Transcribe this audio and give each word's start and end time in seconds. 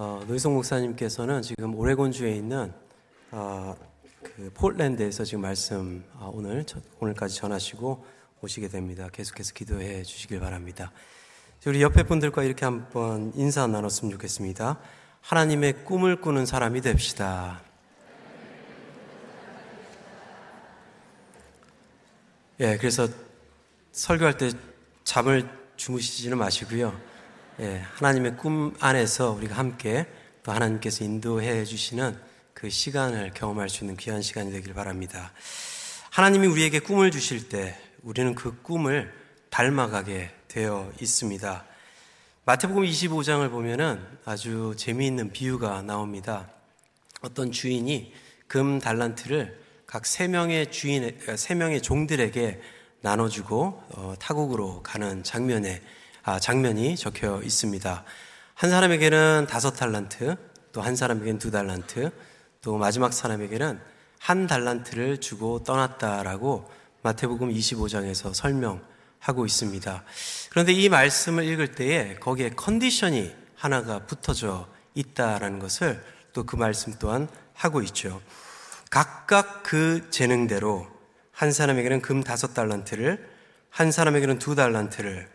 어, 0.00 0.22
노희성 0.28 0.54
목사님께서는 0.54 1.42
지금 1.42 1.74
오레곤주에 1.74 2.30
있는 2.30 2.72
어, 3.32 3.74
그 4.22 4.48
폴랜드에서 4.54 5.24
지금 5.24 5.40
말씀 5.40 6.04
어, 6.12 6.30
오늘 6.32 6.64
오늘까지 7.00 7.34
전하시고 7.34 8.06
오시게 8.40 8.68
됩니다. 8.68 9.08
계속해서 9.12 9.52
기도해 9.54 10.04
주시길 10.04 10.38
바랍니다. 10.38 10.92
우리 11.66 11.82
옆에 11.82 12.04
분들과 12.04 12.44
이렇게 12.44 12.64
한번 12.64 13.32
인사 13.34 13.66
나눴으면 13.66 14.12
좋겠습니다. 14.12 14.78
하나님의 15.20 15.84
꿈을 15.84 16.20
꾸는 16.20 16.46
사람이 16.46 16.80
됩시다. 16.80 17.60
예, 22.60 22.76
그래서 22.76 23.08
설교할 23.90 24.36
때 24.36 24.52
잠을 25.02 25.50
주무시지는 25.74 26.38
마시고요. 26.38 27.17
예, 27.60 27.82
하나님의 27.94 28.36
꿈 28.36 28.72
안에서 28.78 29.32
우리가 29.32 29.56
함께 29.56 30.06
또 30.44 30.52
하나님께서 30.52 31.04
인도해 31.04 31.64
주시는 31.64 32.16
그 32.54 32.70
시간을 32.70 33.32
경험할 33.34 33.68
수 33.68 33.82
있는 33.82 33.96
귀한 33.96 34.22
시간이 34.22 34.52
되길 34.52 34.74
바랍니다. 34.74 35.32
하나님이 36.10 36.46
우리에게 36.46 36.78
꿈을 36.78 37.10
주실 37.10 37.48
때 37.48 37.76
우리는 38.04 38.36
그 38.36 38.62
꿈을 38.62 39.12
닮아가게 39.50 40.30
되어 40.46 40.92
있습니다. 41.00 41.64
마태복음 42.44 42.84
25장을 42.84 43.50
보면은 43.50 44.06
아주 44.24 44.74
재미있는 44.76 45.32
비유가 45.32 45.82
나옵니다. 45.82 46.48
어떤 47.22 47.50
주인이 47.50 48.12
금 48.46 48.78
달란트를 48.78 49.58
각 49.84 50.06
세 50.06 50.28
명의 50.28 50.70
주인, 50.70 51.18
세 51.36 51.56
명의 51.56 51.82
종들에게 51.82 52.60
나눠주고 53.00 53.82
어, 53.90 54.14
타국으로 54.20 54.84
가는 54.84 55.24
장면에 55.24 55.76
아, 55.76 55.88
장면이 56.40 56.96
적혀 56.96 57.40
있습니다. 57.42 58.04
한 58.54 58.70
사람에게는 58.70 59.46
다섯 59.48 59.70
달란트, 59.72 60.36
또 60.72 60.82
한 60.82 60.96
사람에게는 60.96 61.38
두 61.38 61.50
달란트, 61.50 62.10
또 62.62 62.76
마지막 62.76 63.12
사람에게는 63.12 63.80
한 64.18 64.46
달란트를 64.46 65.18
주고 65.18 65.62
떠났다라고 65.62 66.70
마태복음 67.02 67.50
25장에서 67.50 68.34
설명하고 68.34 69.46
있습니다. 69.46 70.04
그런데 70.50 70.72
이 70.72 70.88
말씀을 70.88 71.44
읽을 71.44 71.72
때에 71.72 72.16
거기에 72.16 72.50
컨디션이 72.50 73.34
하나가 73.56 74.00
붙어져 74.06 74.68
있다라는 74.94 75.58
것을 75.58 76.02
또 76.32 76.44
그 76.44 76.56
말씀 76.56 76.94
또한 76.98 77.28
하고 77.54 77.82
있죠. 77.82 78.20
각각 78.90 79.62
그 79.62 80.08
재능대로 80.10 80.86
한 81.32 81.52
사람에게는 81.52 82.02
금 82.02 82.22
다섯 82.22 82.54
달란트를, 82.54 83.28
한 83.70 83.92
사람에게는 83.92 84.38
두 84.38 84.54
달란트를, 84.54 85.28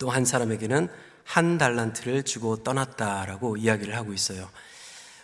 또 0.00 0.10
한 0.10 0.24
사람에게는 0.24 0.88
한 1.24 1.58
달란트를 1.58 2.24
주고 2.24 2.64
떠났다라고 2.64 3.56
이야기를 3.56 3.94
하고 3.94 4.12
있어요. 4.12 4.48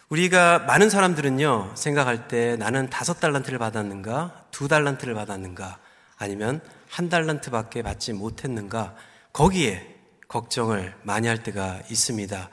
우리가 0.08 0.60
많은 0.60 0.88
사람들은요, 0.88 1.72
생각할 1.74 2.28
때 2.28 2.56
나는 2.56 2.88
다섯 2.90 3.18
달란트를 3.18 3.58
받았는가, 3.58 4.44
두 4.52 4.68
달란트를 4.68 5.14
받았는가, 5.14 5.78
아니면 6.18 6.60
한 6.88 7.08
달란트밖에 7.08 7.82
받지 7.82 8.12
못했는가, 8.12 8.94
거기에 9.32 9.96
걱정을 10.28 10.94
많이 11.02 11.26
할 11.26 11.42
때가 11.42 11.80
있습니다. 11.90 12.50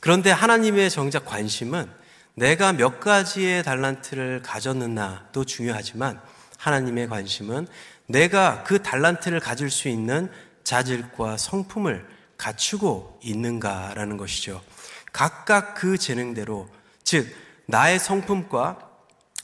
그런데 0.00 0.30
하나님의 0.30 0.90
정작 0.90 1.24
관심은 1.24 1.88
내가 2.34 2.72
몇 2.72 3.00
가지의 3.00 3.62
달란트를 3.62 4.42
가졌느냐도 4.42 5.44
중요하지만 5.44 6.20
하나님의 6.58 7.08
관심은 7.08 7.66
내가 8.06 8.64
그 8.64 8.82
달란트를 8.82 9.40
가질 9.40 9.70
수 9.70 9.88
있는 9.88 10.30
자질과 10.70 11.36
성품을 11.36 12.06
갖추고 12.36 13.18
있는가라는 13.24 14.16
것이죠. 14.16 14.62
각각 15.12 15.74
그 15.74 15.98
재능대로, 15.98 16.68
즉, 17.02 17.26
나의 17.66 17.98
성품과 17.98 18.78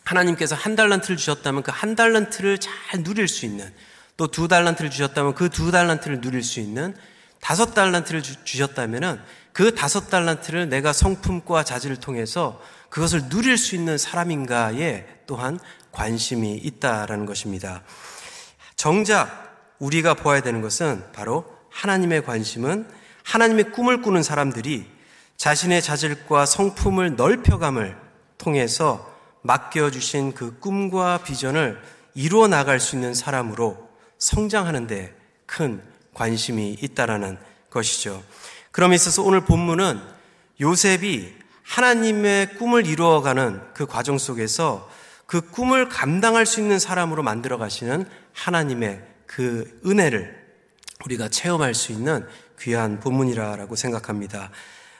하나님께서 0.04 0.54
한 0.54 0.76
달란트를 0.76 1.16
주셨다면 1.16 1.64
그 1.64 1.72
한 1.72 1.96
달란트를 1.96 2.58
잘 2.58 3.02
누릴 3.02 3.26
수 3.26 3.44
있는, 3.44 3.74
또 4.16 4.28
두 4.28 4.46
달란트를 4.46 4.88
주셨다면 4.88 5.34
그 5.34 5.48
두 5.48 5.72
달란트를 5.72 6.20
누릴 6.20 6.44
수 6.44 6.60
있는, 6.60 6.94
다섯 7.40 7.74
달란트를 7.74 8.22
주 8.22 8.58
셨다면 8.58 9.20
그 9.52 9.74
다섯 9.74 10.08
달란트를 10.08 10.68
내가 10.68 10.92
성품과 10.92 11.64
자질을 11.64 11.96
통해서 11.96 12.62
그것을 12.88 13.28
누릴 13.28 13.58
수 13.58 13.74
있는 13.74 13.98
사람인가에 13.98 15.22
또한 15.26 15.58
관심이 15.90 16.54
있다라는 16.54 17.26
것입니다. 17.26 17.82
정작 18.76 19.45
우리가 19.78 20.14
보아야 20.14 20.40
되는 20.40 20.60
것은 20.60 21.04
바로 21.12 21.44
하나님의 21.70 22.24
관심은 22.24 22.88
하나님의 23.24 23.72
꿈을 23.72 24.02
꾸는 24.02 24.22
사람들이 24.22 24.86
자신의 25.36 25.82
자질과 25.82 26.46
성품을 26.46 27.16
넓혀감을 27.16 27.96
통해서 28.38 29.14
맡겨주신 29.42 30.32
그 30.34 30.58
꿈과 30.58 31.18
비전을 31.24 31.80
이루어 32.14 32.48
나갈 32.48 32.80
수 32.80 32.96
있는 32.96 33.14
사람으로 33.14 33.88
성장하는데 34.18 35.14
큰 35.44 35.82
관심이 36.14 36.76
있다라는 36.80 37.38
것이죠. 37.70 38.22
그럼 38.72 38.92
있어서 38.92 39.22
오늘 39.22 39.42
본문은 39.42 40.00
요셉이 40.60 41.34
하나님의 41.62 42.54
꿈을 42.54 42.86
이루어가는 42.86 43.60
그 43.74 43.86
과정 43.86 44.16
속에서 44.18 44.88
그 45.26 45.40
꿈을 45.50 45.88
감당할 45.88 46.46
수 46.46 46.60
있는 46.60 46.78
사람으로 46.78 47.22
만들어 47.22 47.58
가시는 47.58 48.08
하나님의 48.32 49.02
그 49.26 49.80
은혜를 49.84 50.46
우리가 51.04 51.28
체험할 51.28 51.74
수 51.74 51.92
있는 51.92 52.26
귀한 52.60 53.00
본문이라고 53.00 53.76
생각합니다. 53.76 54.50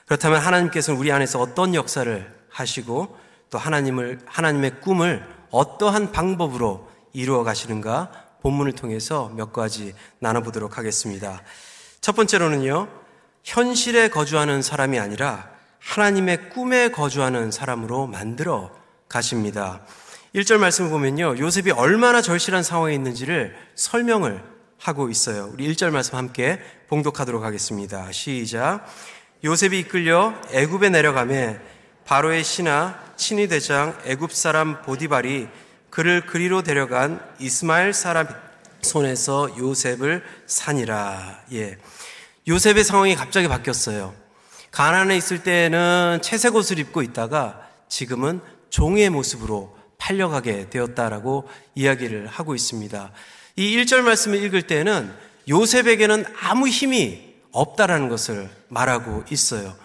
그렇다면 0.05 0.39
하나님께서는 0.39 0.99
우리 0.99 1.11
안에서 1.11 1.39
어떤 1.39 1.75
역사를 1.75 2.35
하시고 2.49 3.17
또 3.49 3.57
하나님을, 3.57 4.19
하나님의 4.25 4.81
꿈을 4.81 5.25
어떠한 5.51 6.11
방법으로 6.11 6.89
이루어 7.13 7.43
가시는가 7.43 8.11
본문을 8.41 8.73
통해서 8.73 9.29
몇 9.35 9.51
가지 9.51 9.93
나눠 10.19 10.41
보도록 10.41 10.77
하겠습니다. 10.77 11.41
첫 11.99 12.15
번째로는요, 12.15 12.87
현실에 13.43 14.09
거주하는 14.09 14.61
사람이 14.61 14.99
아니라 14.99 15.49
하나님의 15.79 16.49
꿈에 16.49 16.89
거주하는 16.91 17.51
사람으로 17.51 18.07
만들어 18.07 18.71
가십니다. 19.09 19.81
1절 20.37 20.59
말씀을 20.59 20.91
보면요. 20.91 21.39
요셉이 21.39 21.71
얼마나 21.71 22.21
절실한 22.21 22.61
상황에 22.61 22.93
있는지를 22.93 23.55
설명을 23.73 24.43
하고 24.77 25.09
있어요. 25.09 25.49
우리 25.51 25.73
1절 25.73 25.89
말씀 25.89 26.15
함께 26.15 26.59
봉독하도록 26.89 27.43
하겠습니다. 27.43 28.11
시작. 28.11 28.85
요셉이 29.43 29.79
이끌려 29.79 30.35
애굽에 30.51 30.89
내려가매 30.89 31.59
바로의 32.05 32.43
신하 32.43 32.99
친위 33.15 33.47
대장 33.47 33.97
애굽 34.05 34.31
사람 34.31 34.83
보디발이 34.83 35.47
그를 35.89 36.21
그리로 36.27 36.61
데려간 36.61 37.19
이스마엘 37.39 37.91
사람 37.93 38.27
손에서 38.83 39.57
요셉을 39.57 40.23
산이라. 40.45 41.45
예. 41.53 41.77
요셉의 42.47 42.83
상황이 42.83 43.15
갑자기 43.15 43.47
바뀌었어요. 43.47 44.13
가난에 44.69 45.17
있을 45.17 45.41
때는 45.41 46.19
채색 46.21 46.55
옷을 46.55 46.77
입고 46.77 47.01
있다가 47.01 47.67
지금은 47.89 48.39
종의 48.69 49.09
모습으로 49.09 49.76
팔려가게 50.07 50.69
되었다라고 50.69 51.49
이야기를 51.75 52.27
하고 52.27 52.55
있습니다. 52.55 53.11
이 53.57 53.77
1절 53.77 54.01
말씀을 54.01 54.41
읽을 54.43 54.61
때는 54.61 55.13
요셉에게는 55.49 56.25
아무 56.39 56.67
힘이 56.69 57.35
없다라는 57.51 58.07
것을 58.07 58.49
말하고 58.69 59.25
있어요. 59.31 59.75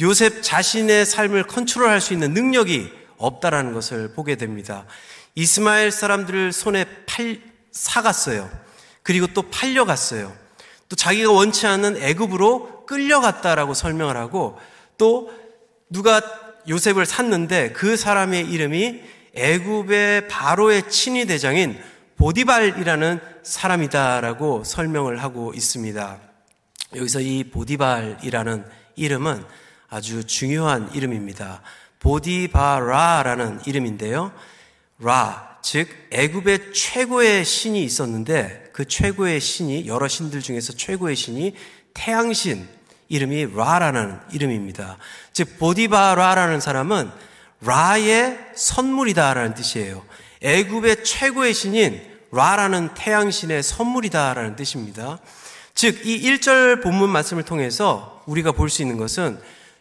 요셉 0.00 0.42
자신의 0.42 1.06
삶을 1.06 1.44
컨트롤할 1.44 2.00
수 2.00 2.12
있는 2.12 2.34
능력이 2.34 2.90
없다라는 3.16 3.72
것을 3.72 4.12
보게 4.14 4.34
됩니다. 4.34 4.86
이스마엘 5.36 5.92
사람들을 5.92 6.52
손에 6.52 6.84
팔 7.06 7.40
사갔어요. 7.70 8.50
그리고 9.04 9.28
또 9.28 9.42
팔려갔어요. 9.42 10.32
또 10.88 10.96
자기가 10.96 11.30
원치 11.30 11.68
않는 11.68 12.02
애굽으로 12.02 12.86
끌려갔다라고 12.86 13.74
설명을 13.74 14.16
하고 14.16 14.58
또 14.98 15.30
누가 15.90 16.20
요셉을 16.68 17.06
샀는데 17.06 17.72
그 17.72 17.96
사람의 17.96 18.50
이름이 18.50 19.19
애굽의 19.34 20.28
바로의 20.28 20.90
친위 20.90 21.26
대장인 21.26 21.78
보디발이라는 22.16 23.20
사람이다라고 23.42 24.64
설명을 24.64 25.22
하고 25.22 25.52
있습니다. 25.54 26.18
여기서 26.96 27.20
이 27.20 27.44
보디발이라는 27.44 28.64
이름은 28.96 29.44
아주 29.88 30.24
중요한 30.24 30.90
이름입니다. 30.94 31.62
보디바라라는 32.00 33.60
이름인데요. 33.66 34.32
라, 34.98 35.58
즉 35.62 35.88
애굽의 36.10 36.72
최고의 36.72 37.44
신이 37.44 37.82
있었는데 37.84 38.70
그 38.72 38.84
최고의 38.84 39.40
신이 39.40 39.86
여러 39.86 40.08
신들 40.08 40.42
중에서 40.42 40.74
최고의 40.74 41.16
신이 41.16 41.54
태양신 41.94 42.68
이름이 43.08 43.54
라라는 43.54 44.18
이름입니다. 44.32 44.98
즉 45.32 45.58
보디바라라는 45.58 46.60
사람은 46.60 47.10
라의 47.60 48.38
선물이다라는 48.54 49.54
뜻이에요. 49.54 50.04
애굽의 50.42 51.04
최고의 51.04 51.54
신인 51.54 52.00
라라는 52.32 52.94
태양신의 52.94 53.62
선물이다라는 53.62 54.56
뜻입니다. 54.56 55.18
즉, 55.74 56.06
이 56.06 56.22
1절 56.22 56.82
본문 56.82 57.10
말씀을 57.10 57.42
통해서 57.42 58.22
우리가 58.26 58.52
볼 58.52 58.68
수 58.68 58.82
있는 58.82 58.96
것은 58.96 59.40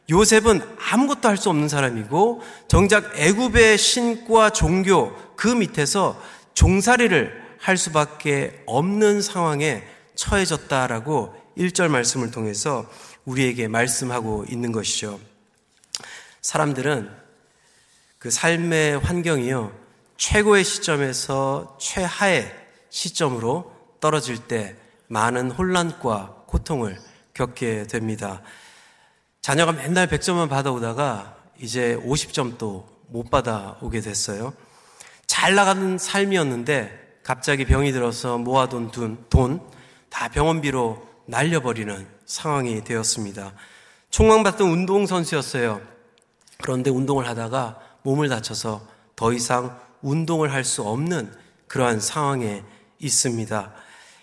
요셉은 0.10 0.62
아무것도 0.92 1.28
할 1.28 1.38
수 1.38 1.50
없는 1.50 1.70
사람이고 1.70 2.42
정작 2.68 3.14
애굽의 3.16 3.78
신과 3.78 4.50
종교 4.52 5.16
그 5.36 5.48
밑에서 5.48 6.20
종살이를 6.56 7.32
할 7.60 7.78
수밖에 7.78 8.64
없는 8.66 9.22
상황에 9.22 9.84
처해졌다라고 10.16 11.36
1절 11.58 11.90
말씀을 11.90 12.32
통해서 12.32 12.90
우리에게 13.26 13.68
말씀하고 13.68 14.46
있는 14.50 14.72
것이죠. 14.72 15.20
사람들은 16.42 17.19
그 18.20 18.30
삶의 18.30 19.00
환경이요. 19.00 19.72
최고의 20.18 20.66
시점에서 20.66 21.78
최하의 21.80 22.54
시점으로 22.90 23.74
떨어질 24.02 24.38
때 24.38 24.76
많은 25.08 25.52
혼란과 25.52 26.44
고통을 26.46 27.00
겪게 27.34 27.88
됩니다. 27.88 28.42
자녀가 29.42 29.72
맨날 29.72 30.08
100점만 30.08 30.50
받아오다가 30.50 31.38
이제 31.62 31.98
50점도 32.04 32.84
못 33.08 33.32
받아오게 33.32 34.02
됐어요. 34.02 34.54
잘 35.26 35.56
나가는 35.56 35.98
삶이었는데 35.98 37.20
갑자기 37.24 37.64
병이 37.64 37.94
들어서 37.94 38.38
모아둔 38.38 38.92
돈다 38.92 40.28
병원비로 40.34 41.08
날려버리는 41.26 42.06
상황이 42.26 42.84
되었습니다. 42.84 43.54
총망받던 44.10 44.70
운동선수였어요. 44.70 45.80
그런데 46.62 46.90
운동을 46.90 47.26
하다가 47.26 47.89
몸을 48.04 48.30
다쳐서 48.30 48.82
더 49.16 49.34
이상 49.34 49.80
운동을 50.02 50.52
할 50.54 50.64
수 50.64 50.84
없는 50.84 51.34
그러한 51.68 52.00
상황에 52.00 52.64
있습니다. 53.00 53.74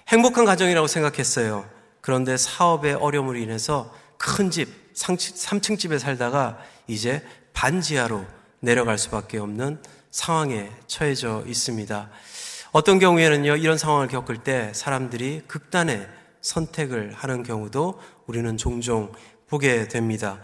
행복한 0.08 0.44
가정이라고 0.44 0.86
생각했어요. 0.86 1.68
그런데 2.00 2.36
사업의 2.36 2.94
어려움으로 2.94 3.38
인해서 3.38 3.92
큰 4.18 4.50
집, 4.50 4.94
3층 4.94 5.78
집에 5.78 5.98
살다가 5.98 6.58
이제 6.86 7.22
반지하로 7.52 8.24
내려갈 8.60 8.98
수밖에 8.98 9.38
없는 9.38 9.82
상황에 10.10 10.70
처해져 10.86 11.44
있습니다. 11.46 12.10
어떤 12.72 12.98
경우에는요, 12.98 13.56
이런 13.56 13.78
상황을 13.78 14.08
겪을 14.08 14.38
때 14.38 14.72
사람들이 14.74 15.42
극단의 15.46 16.08
선택을 16.40 17.12
하는 17.14 17.42
경우도 17.42 18.00
우리는 18.26 18.56
종종 18.56 19.12
보게 19.48 19.88
됩니다. 19.88 20.40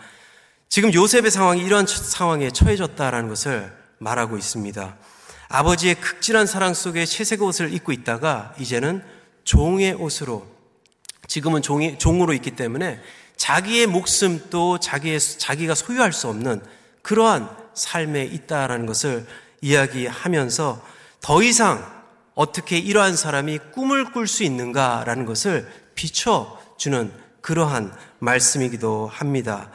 지금 0.75 0.95
요셉의 0.95 1.31
상황이 1.31 1.61
이런 1.61 1.87
상황에 1.87 2.51
처해졌다라는 2.51 3.29
것을 3.29 3.77
말하고 3.99 4.39
있습니다. 4.39 4.97
아버지의 5.49 5.97
극진한 5.97 6.47
사랑 6.47 6.73
속에 6.73 7.05
채색 7.05 7.43
옷을 7.43 7.75
입고 7.75 7.93
있다가 7.93 8.55
이제는 8.59 9.05
종의 9.45 9.93
옷으로 9.93 10.47
지금은 11.27 11.61
종이, 11.61 11.99
종으로 11.99 12.33
있기 12.33 12.53
때문에 12.53 13.03
자기의 13.37 13.87
목숨도 13.87 14.79
자기의, 14.79 15.21
자기가 15.21 15.75
소유할 15.75 16.15
수 16.15 16.29
없는 16.29 16.63
그러한 17.03 17.55
삶에 17.75 18.25
있다라는 18.25 18.87
것을 18.87 19.27
이야기하면서 19.61 20.83
더 21.21 21.43
이상 21.43 21.87
어떻게 22.35 22.79
이러한 22.79 23.15
사람이 23.15 23.59
꿈을 23.75 24.11
꿀 24.11 24.27
수 24.27 24.43
있는가라는 24.43 25.27
것을 25.27 25.71
비춰주는 25.97 27.13
그러한 27.43 27.95
말씀이기도 28.21 29.09
합니다. 29.09 29.71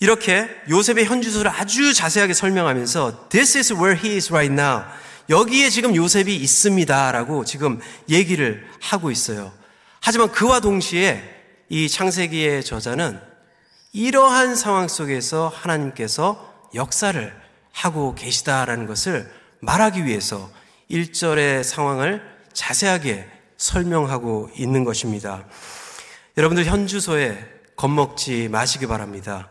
이렇게 0.00 0.48
요셉의 0.70 1.04
현주소를 1.04 1.50
아주 1.50 1.92
자세하게 1.92 2.32
설명하면서 2.32 3.28
This 3.28 3.58
is 3.58 3.72
where 3.74 3.98
he 3.98 4.14
is 4.14 4.32
right 4.32 4.52
now. 4.52 4.84
여기에 5.28 5.68
지금 5.68 5.94
요셉이 5.94 6.34
있습니다 6.34 7.12
라고 7.12 7.44
지금 7.44 7.80
얘기를 8.08 8.66
하고 8.80 9.10
있어요. 9.10 9.52
하지만 10.00 10.32
그와 10.32 10.60
동시에 10.60 11.22
이 11.68 11.88
창세기의 11.88 12.64
저자는 12.64 13.20
이러한 13.92 14.56
상황 14.56 14.88
속에서 14.88 15.52
하나님께서 15.54 16.50
역사를 16.74 17.40
하고 17.72 18.14
계시다라는 18.14 18.86
것을 18.86 19.30
말하기 19.60 20.06
위해서 20.06 20.50
1절의 20.90 21.62
상황을 21.62 22.22
자세하게 22.54 23.28
설명하고 23.58 24.50
있는 24.56 24.84
것입니다. 24.84 25.44
여러분들 26.38 26.64
현주소에 26.64 27.38
겁먹지 27.76 28.48
마시기 28.48 28.86
바랍니다. 28.86 29.50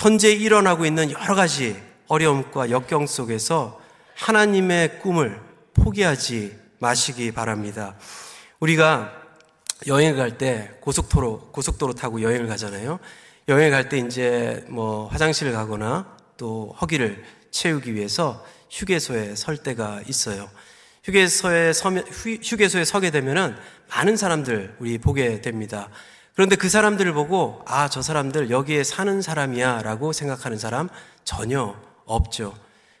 현재 0.00 0.32
일어나고 0.32 0.86
있는 0.86 1.10
여러 1.10 1.34
가지 1.34 1.76
어려움과 2.08 2.70
역경 2.70 3.06
속에서 3.06 3.78
하나님의 4.14 5.00
꿈을 5.00 5.38
포기하지 5.74 6.56
마시기 6.78 7.32
바랍니다. 7.32 7.96
우리가 8.60 9.12
여행을 9.86 10.16
갈 10.16 10.38
때 10.38 10.70
고속도로, 10.80 11.50
고속도로 11.52 11.92
타고 11.92 12.22
여행을 12.22 12.46
가잖아요. 12.46 12.98
여행 13.48 13.70
갈때 13.70 13.98
이제 13.98 14.64
뭐 14.70 15.06
화장실을 15.08 15.52
가거나 15.52 16.16
또 16.38 16.74
허기를 16.80 17.22
채우기 17.50 17.94
위해서 17.94 18.42
휴게소에 18.70 19.34
설 19.36 19.58
때가 19.58 20.00
있어요. 20.08 20.48
휴게소에 21.04 21.74
서면, 21.74 22.06
휴게소에 22.06 22.86
서게 22.86 23.10
되면은 23.10 23.54
많은 23.90 24.16
사람들 24.16 24.76
우리 24.80 24.96
보게 24.96 25.42
됩니다. 25.42 25.90
그런데 26.34 26.56
그 26.56 26.68
사람들을 26.68 27.12
보고 27.12 27.62
아, 27.66 27.88
저 27.88 28.02
사람들 28.02 28.50
여기에 28.50 28.84
사는 28.84 29.20
사람이야 29.20 29.82
라고 29.82 30.12
생각하는 30.12 30.58
사람 30.58 30.88
전혀 31.24 31.74
없죠. 32.06 32.54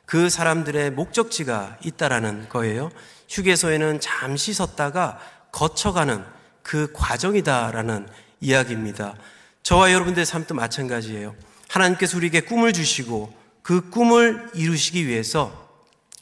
그 0.04 0.28
사람들의 0.28 0.90
목적지가 0.92 1.78
있다라는 1.84 2.48
거예요. 2.48 2.90
휴게소에는 3.28 4.00
잠시 4.00 4.52
섰다가 4.52 5.18
거쳐가는 5.52 6.24
그 6.62 6.90
과정이다라는 6.92 8.08
이야기입니다. 8.40 9.14
저와 9.62 9.92
여러분들의 9.92 10.26
삶도 10.26 10.54
마찬가지예요. 10.54 11.34
하나님께서 11.68 12.16
우리에게 12.16 12.40
꿈을 12.40 12.72
주시고 12.72 13.32
그 13.62 13.90
꿈을 13.90 14.50
이루시기 14.54 15.06
위해서 15.06 15.68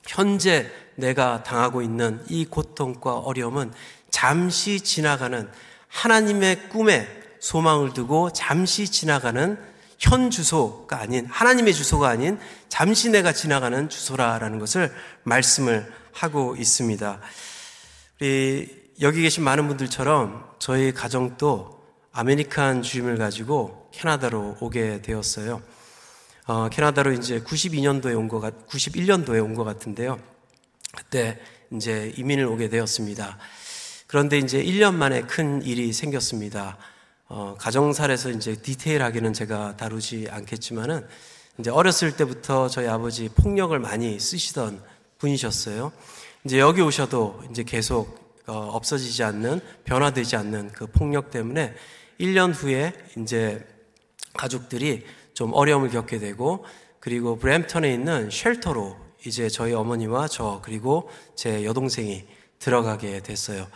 현재 0.07 0.71
내가 0.97 1.43
당하고 1.43 1.81
있는 1.81 2.23
이 2.29 2.45
고통과 2.45 3.19
어려움은 3.19 3.73
잠시 4.11 4.81
지나가는 4.81 5.49
하나님의 5.88 6.69
꿈에 6.69 7.08
소망을 7.40 7.93
두고 7.93 8.32
잠시 8.32 8.87
지나가는 8.90 9.58
현 9.99 10.31
주소가 10.31 11.00
아닌 11.00 11.26
하나님의 11.26 11.75
주소가 11.75 12.08
아닌 12.08 12.38
잠시 12.69 13.11
내가 13.11 13.32
지나가는 13.32 13.88
주소라라는 13.88 14.58
것을 14.58 14.94
말씀을 15.25 15.93
하고 16.12 16.55
있습니다. 16.56 17.20
우리 18.20 18.88
여기 19.00 19.23
계신 19.23 19.44
많은 19.44 19.69
분들처럼 19.69 20.44
저희 20.58 20.93
가정도 20.93 21.79
American 22.12 22.83
Dream을 22.83 23.17
가지고 23.17 23.90
캐나다로 23.93 24.56
오게 24.61 25.02
되었어요. 25.02 25.62
어, 26.46 26.69
캐나다로 26.69 27.12
이제 27.12 27.40
92년도에 27.40 28.16
온 28.16 28.28
것 28.28 28.40
같, 28.40 28.66
91년도에 28.68 29.42
온 29.45 29.54
것 29.54 29.64
같은데요. 29.64 30.18
그때 30.97 31.38
이제 31.73 32.12
이민을 32.16 32.47
오게 32.47 32.68
되었습니다. 32.71 33.38
그런데 34.09 34.38
이제 34.38 34.62
1년 34.62 34.95
만에 34.95 35.21
큰 35.21 35.62
일이 35.62 35.93
생겼습니다. 35.93 36.79
어, 37.27 37.55
가정사라서 37.59 38.31
이제 38.31 38.57
디테일하게는 38.57 39.35
제가 39.35 39.77
다루지 39.77 40.29
않겠지만은 40.31 41.07
이제 41.59 41.69
어렸을 41.69 42.17
때부터 42.17 42.69
저희 42.69 42.88
아버지 42.88 43.29
폭력을 43.29 43.79
많이 43.79 44.19
쓰시던 44.19 44.83
분이셨어요. 45.19 45.93
이제 46.45 46.59
여기 46.59 46.81
오셔도 46.81 47.43
이제 47.50 47.65
계속 47.65 48.35
어, 48.47 48.55
없어지지 48.73 49.25
않는 49.25 49.61
변화되지 49.85 50.37
않는 50.37 50.73
그 50.73 50.87
폭력 50.87 51.31
때문에 51.31 51.75
1년 52.19 52.55
후에 52.55 52.95
이제 53.19 53.62
가족들이 54.33 55.05
좀 55.35 55.53
어려움을 55.53 55.91
겪게 55.91 56.19
되고 56.19 56.65
그리고 56.99 57.37
브램턴에 57.37 57.93
있는 57.93 58.31
쉘터로 58.31 58.97
이제 59.27 59.50
저희 59.50 59.75
어머니와 59.75 60.29
저 60.29 60.62
그리고 60.65 61.11
제 61.35 61.67
여동생이 61.67 62.38
들어가게 62.59 63.21
됐어요. 63.21 63.67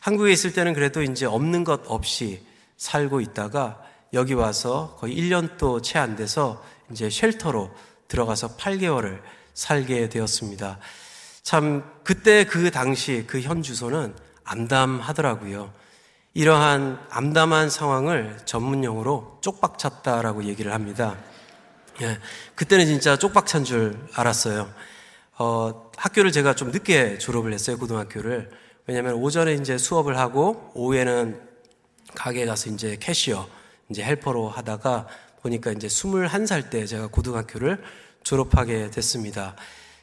한국에 0.00 0.32
있을 0.32 0.52
때는 0.52 0.74
그래도 0.74 1.02
이제 1.02 1.26
없는 1.26 1.64
것 1.64 1.82
없이 1.86 2.44
살고 2.76 3.20
있다가 3.20 3.82
여기 4.14 4.34
와서 4.34 4.96
거의 5.00 5.16
1년도 5.16 5.82
채 5.82 5.98
안 5.98 6.16
돼서 6.16 6.62
이제 6.90 7.10
쉘터로 7.10 7.70
들어가서 8.08 8.56
8개월을 8.56 9.20
살게 9.54 10.08
되었습니다. 10.08 10.78
참 11.42 11.82
그때 12.04 12.44
그 12.44 12.70
당시 12.70 13.24
그 13.26 13.40
현 13.40 13.62
주소는 13.62 14.14
암담하더라고요. 14.44 15.72
이러한 16.34 17.00
암담한 17.10 17.68
상황을 17.70 18.38
전문용어로 18.44 19.38
쪽박찼다라고 19.42 20.44
얘기를 20.44 20.72
합니다. 20.72 21.16
예, 22.00 22.18
그때는 22.54 22.86
진짜 22.86 23.16
쪽박찬 23.16 23.64
줄 23.64 23.98
알았어요. 24.14 24.72
어, 25.38 25.90
학교를 25.96 26.32
제가 26.32 26.54
좀 26.54 26.72
늦게 26.72 27.18
졸업을 27.18 27.52
했어요, 27.52 27.78
고등학교를. 27.78 28.50
왜냐면 28.86 29.14
오전에 29.14 29.54
이제 29.54 29.78
수업을 29.78 30.18
하고, 30.18 30.70
오후에는 30.74 31.40
가게에 32.14 32.44
가서 32.44 32.70
이제 32.70 32.96
캐시어, 32.98 33.48
이제 33.88 34.02
헬퍼로 34.02 34.48
하다가 34.48 35.06
보니까 35.42 35.70
이제 35.70 35.86
21살 35.86 36.70
때 36.70 36.86
제가 36.86 37.06
고등학교를 37.06 37.80
졸업하게 38.24 38.90
됐습니다. 38.90 39.54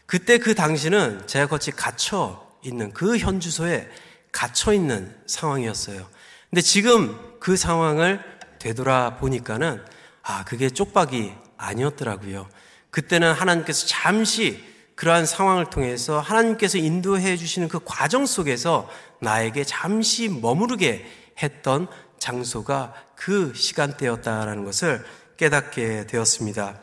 그때 0.05 0.37
그 0.37 0.55
당시는 0.55 1.27
제가 1.27 1.47
같이 1.47 1.71
갇혀 1.71 2.47
있는 2.63 2.93
그 2.93 3.17
현 3.17 3.39
주소에 3.41 3.89
갇혀 4.31 4.71
있는 4.71 5.13
상황이었어요. 5.27 6.07
근데 6.49 6.61
지금 6.61 7.19
그 7.39 7.57
상황을 7.57 8.23
되돌아 8.59 9.17
보니까는 9.17 9.83
아, 10.23 10.45
그게 10.45 10.69
쪽박이 10.69 11.33
아니었더라고요. 11.57 12.47
그때는 12.89 13.33
하나님께서 13.33 13.85
잠시 13.87 14.74
그러한 14.95 15.25
상황을 15.25 15.69
통해서 15.69 16.19
하나님께서 16.19 16.77
인도해 16.77 17.37
주시는 17.37 17.67
그 17.67 17.79
과정 17.83 18.25
속에서 18.25 18.89
나에게 19.19 19.63
잠시 19.63 20.29
머무르게 20.29 21.05
했던 21.41 21.87
장소가 22.17 22.93
그 23.15 23.53
시간대였다라는 23.53 24.63
것을 24.63 25.05
깨닫게 25.37 26.07
되었습니다. 26.07 26.79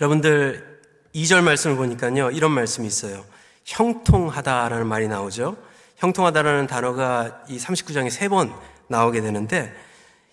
여러분들 0.00 0.80
2절 1.14 1.42
말씀을 1.42 1.76
보니까요. 1.76 2.30
이런 2.30 2.50
말씀이 2.50 2.86
있어요. 2.86 3.24
형통하다라는 3.64 4.86
말이 4.86 5.08
나오죠. 5.08 5.56
형통하다라는 5.96 6.66
단어가 6.66 7.42
이 7.48 7.58
39장에 7.58 8.10
세 8.10 8.28
번 8.28 8.52
나오게 8.88 9.20
되는데 9.20 9.74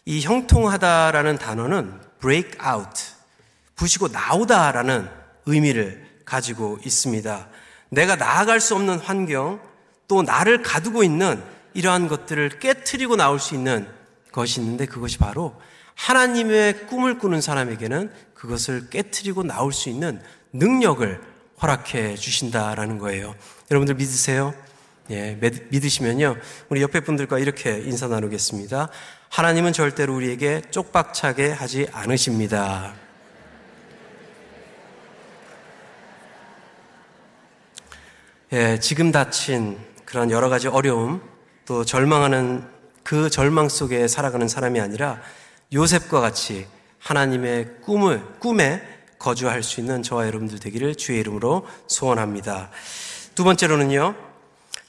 이 0.06 0.22
형통하다라는 0.22 1.38
단어는 1.38 2.02
break 2.20 2.52
out, 2.66 3.04
부시고 3.76 4.10
나오다라는 4.10 5.10
의미를 5.46 6.11
가지고 6.32 6.80
있습니다. 6.86 7.50
내가 7.90 8.16
나아갈 8.16 8.62
수 8.62 8.74
없는 8.76 9.00
환경, 9.00 9.60
또 10.08 10.22
나를 10.22 10.62
가두고 10.62 11.04
있는 11.04 11.44
이러한 11.74 12.08
것들을 12.08 12.60
깨뜨리고 12.60 13.18
나올 13.18 13.38
수 13.38 13.54
있는 13.54 13.86
것이 14.32 14.62
있는데 14.62 14.86
그것이 14.86 15.18
바로 15.18 15.54
하나님의 15.96 16.88
꿈을 16.88 17.18
꾸는 17.18 17.42
사람에게는 17.42 18.12
그것을 18.34 18.90
깨뜨리고 18.90 19.44
나올 19.44 19.74
수 19.74 19.90
있는 19.90 20.22
능력을 20.54 21.22
허락해 21.62 22.16
주신다라는 22.16 22.98
거예요. 22.98 23.36
여러분들 23.70 23.96
믿으세요? 23.96 24.54
예, 25.10 25.38
믿으시면요. 25.70 26.38
우리 26.70 26.82
옆에 26.82 27.02
분들과 27.02 27.40
이렇게 27.40 27.78
인사 27.80 28.08
나누겠습니다. 28.08 28.88
하나님은 29.28 29.74
절대로 29.74 30.16
우리에게 30.16 30.62
쪽박차게 30.72 31.52
하지 31.52 31.88
않으십니다. 31.92 33.01
예, 38.54 38.82
지금 38.82 39.14
닥친 39.14 39.80
그런 40.04 40.30
여러 40.30 40.50
가지 40.50 40.68
어려움, 40.68 41.22
또 41.66 41.86
절망하는 41.86 42.68
그 43.02 43.30
절망 43.30 43.70
속에 43.70 44.10
살아가는 44.10 44.46
사람이 44.50 44.82
아니라 44.82 45.22
요셉과 45.72 46.20
같이 46.20 46.68
하나님의 47.00 47.78
꿈을, 47.82 48.22
꿈에 48.40 48.82
거주할 49.20 49.64
수 49.64 49.80
있는 49.80 50.04
저와 50.04 50.28
여러분들 50.28 50.60
되기를 50.60 50.96
주의 50.96 51.22
이름으로 51.22 51.66
소원합니다. 51.88 52.72
두 53.36 53.46
번째로는요, 53.46 54.16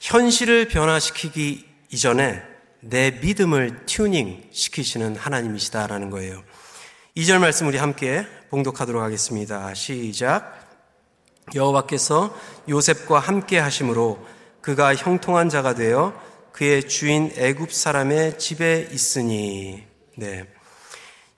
현실을 0.01 0.67
변화시키기 0.67 1.65
이전에 1.91 2.43
내 2.81 3.13
믿음을 3.13 3.87
튜닝 3.87 4.49
시키시는 4.51 5.15
하나님이시다라는 5.15 6.11
거예요. 6.11 6.43
2절 7.17 7.39
말씀 7.39 7.69
우리 7.69 7.79
함께 7.79 8.27
봉독하도록 8.51 9.01
하겠습니다. 9.01 9.73
시작. 9.75 10.62
여호와께서 11.55 12.35
요셉과 12.69 13.19
함께 13.19 13.59
하심으로 13.59 14.25
그가 14.61 14.95
형통한 14.95 15.49
자가 15.49 15.75
되어 15.75 16.13
그의 16.53 16.89
주인 16.89 17.33
애굽 17.37 17.73
사람의 17.73 18.39
집에 18.39 18.89
있으니. 18.93 19.85
네. 20.17 20.47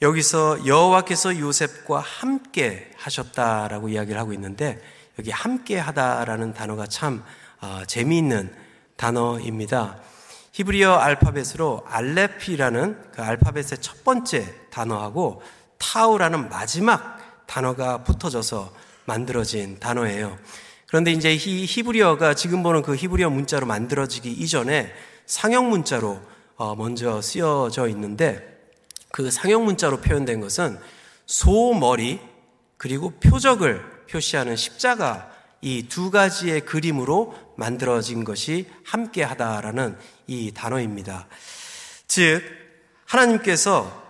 여기서 0.03 0.67
여호와께서 0.67 1.39
요셉과 1.39 2.01
함께 2.01 2.91
하셨다라고 2.97 3.89
이야기를 3.89 4.21
하고 4.21 4.33
있는데 4.33 4.83
여기 5.19 5.31
함께 5.31 5.79
하다라는 5.79 6.53
단어가 6.53 6.87
참 6.87 7.25
어, 7.61 7.83
재미있는 7.87 8.55
단어입니다. 8.97 9.99
히브리어 10.53 10.95
알파벳으로 10.95 11.85
알레피라는 11.87 13.11
그 13.13 13.23
알파벳의 13.23 13.79
첫 13.81 14.05
번째 14.05 14.55
단어하고 14.71 15.43
타우라는 15.79 16.49
마지막 16.49 17.47
단어가 17.47 18.05
붙어져서 18.05 18.73
만들어진 19.07 19.79
단어예요. 19.79 20.39
그런데 20.87 21.13
이제 21.13 21.33
이 21.35 21.65
히브리어가 21.67 22.35
지금 22.35 22.63
보는 22.63 22.83
그 22.83 22.95
히브리어 22.95 23.31
문자로 23.31 23.67
만들어지기 23.67 24.31
이전에 24.31 24.93
상형 25.27 25.71
문자로 25.71 26.21
어, 26.57 26.75
먼저 26.77 27.21
쓰여져 27.21 27.89
있는데 27.89 28.61
그 29.11 29.31
상형 29.31 29.65
문자로 29.65 29.99
표현된 30.01 30.41
것은 30.41 30.79
소머리 31.27 32.21
그리고 32.77 33.11
표적을 33.21 33.83
표시하는 34.11 34.57
십자가 34.57 35.31
이 35.63 35.89
두 35.89 36.11
가지의 36.11 36.61
그림으로 36.61 37.35
만들어진 37.57 38.25
것이 38.25 38.69
함께 38.85 39.23
하다라는 39.23 39.97
이 40.27 40.53
단어입니다. 40.53 41.27
즉, 42.07 42.43
하나님께서 43.07 44.03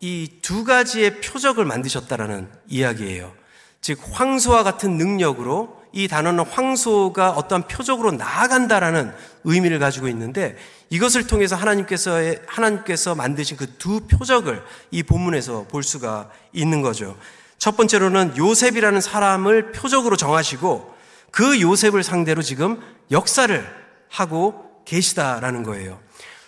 이 0.00 0.40
두 0.40 0.64
가지의 0.64 1.20
표적을 1.20 1.66
만드셨다라는 1.66 2.50
이야기예요. 2.66 3.34
즉, 3.82 3.98
황소와 4.12 4.62
같은 4.62 4.96
능력으로 4.96 5.82
이 5.92 6.08
단어는 6.08 6.46
황소가 6.46 7.32
어떤 7.32 7.66
표적으로 7.66 8.12
나아간다라는 8.12 9.12
의미를 9.44 9.78
가지고 9.78 10.08
있는데 10.08 10.56
이것을 10.88 11.26
통해서 11.26 11.54
하나님께서 11.56 12.12
하나님께서 12.46 13.14
만드신 13.14 13.58
그 13.58 13.66
두 13.76 14.00
표적을 14.06 14.62
이 14.90 15.02
본문에서 15.02 15.66
볼 15.68 15.82
수가 15.82 16.30
있는 16.52 16.80
거죠. 16.80 17.16
첫 17.58 17.76
번째로는 17.76 18.36
요셉이라는 18.36 19.00
사람을 19.00 19.72
표적으로 19.72 20.16
정하시고 20.16 20.94
그 21.30 21.60
요셉을 21.60 22.02
상대로 22.02 22.40
지금 22.42 22.80
역사를 23.10 23.64
하고 24.08 24.82
계시다라는 24.84 25.62
거예요. 25.62 26.00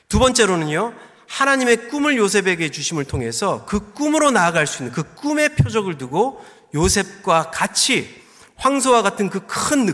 두 0.08 0.18
번째로는요. 0.18 0.94
하나님의 1.26 1.88
꿈을 1.88 2.16
요셉에게 2.16 2.70
주심을 2.70 3.04
통해서 3.04 3.64
그 3.66 3.92
꿈으로 3.92 4.30
나아갈 4.30 4.66
수 4.66 4.82
있는 4.82 4.92
그 4.92 5.02
꿈의 5.14 5.56
표적을 5.56 5.98
두고 5.98 6.44
요셉과 6.74 7.50
같이 7.50 8.22
황소와 8.56 9.02
같은 9.02 9.30
그 9.30 9.46
큰 9.46 9.92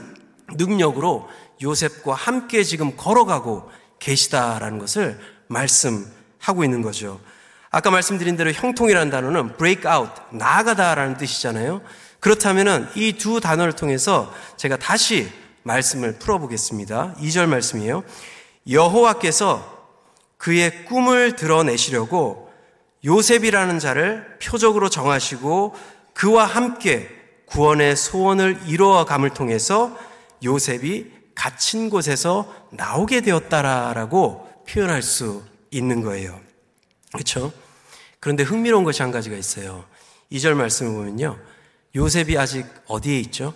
능력으로 0.56 1.28
요셉과 1.62 2.14
함께 2.14 2.62
지금 2.64 2.96
걸어가고 2.96 3.70
계시다라는 3.98 4.78
것을 4.78 5.18
말씀하고 5.48 6.64
있는 6.64 6.82
거죠. 6.82 7.20
아까 7.70 7.90
말씀드린 7.90 8.36
대로 8.36 8.50
형통이라는 8.50 9.10
단어는 9.10 9.56
break 9.56 9.88
out, 9.90 10.10
나아가다라는 10.32 11.18
뜻이잖아요. 11.18 11.82
그렇다면은 12.18 12.88
이 12.96 13.12
두 13.12 13.40
단어를 13.40 13.74
통해서 13.74 14.32
제가 14.56 14.76
다시 14.76 15.30
말씀을 15.62 16.18
풀어보겠습니다. 16.18 17.14
2절 17.18 17.46
말씀이에요. 17.46 18.02
여호와께서 18.68 19.78
그의 20.36 20.84
꿈을 20.86 21.36
드러내시려고 21.36 22.50
요셉이라는 23.04 23.78
자를 23.78 24.38
표적으로 24.42 24.88
정하시고 24.88 25.74
그와 26.20 26.44
함께 26.44 27.08
구원의 27.46 27.96
소원을 27.96 28.60
이루어 28.66 29.06
감을 29.06 29.30
통해서 29.30 29.96
요셉이 30.44 31.10
갇힌 31.34 31.88
곳에서 31.88 32.68
나오게 32.72 33.22
되었다라고 33.22 34.46
표현할 34.68 35.00
수 35.00 35.42
있는 35.70 36.02
거예요. 36.02 36.38
그렇죠? 37.14 37.50
그런데 38.18 38.42
흥미로운 38.42 38.84
것이 38.84 39.00
한 39.00 39.12
가지가 39.12 39.34
있어요. 39.34 39.86
2절 40.30 40.52
말씀을 40.52 40.92
보면요. 40.92 41.38
요셉이 41.94 42.36
아직 42.36 42.66
어디에 42.86 43.18
있죠? 43.20 43.54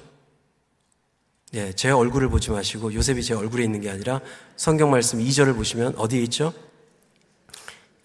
예, 1.53 1.75
제 1.75 1.91
얼굴을 1.91 2.31
보지 2.31 2.51
마시고 2.51 2.95
요셉이 2.95 3.23
제 3.23 3.35
얼굴에 3.35 3.63
있는 3.63 3.83
게 3.83 3.91
아니라 3.91 4.23
성경 4.57 4.91
말씀 4.91 5.19
2절을 5.19 5.55
보시면 5.55 5.97
어디에 5.99 6.23
있죠? 6.23 6.55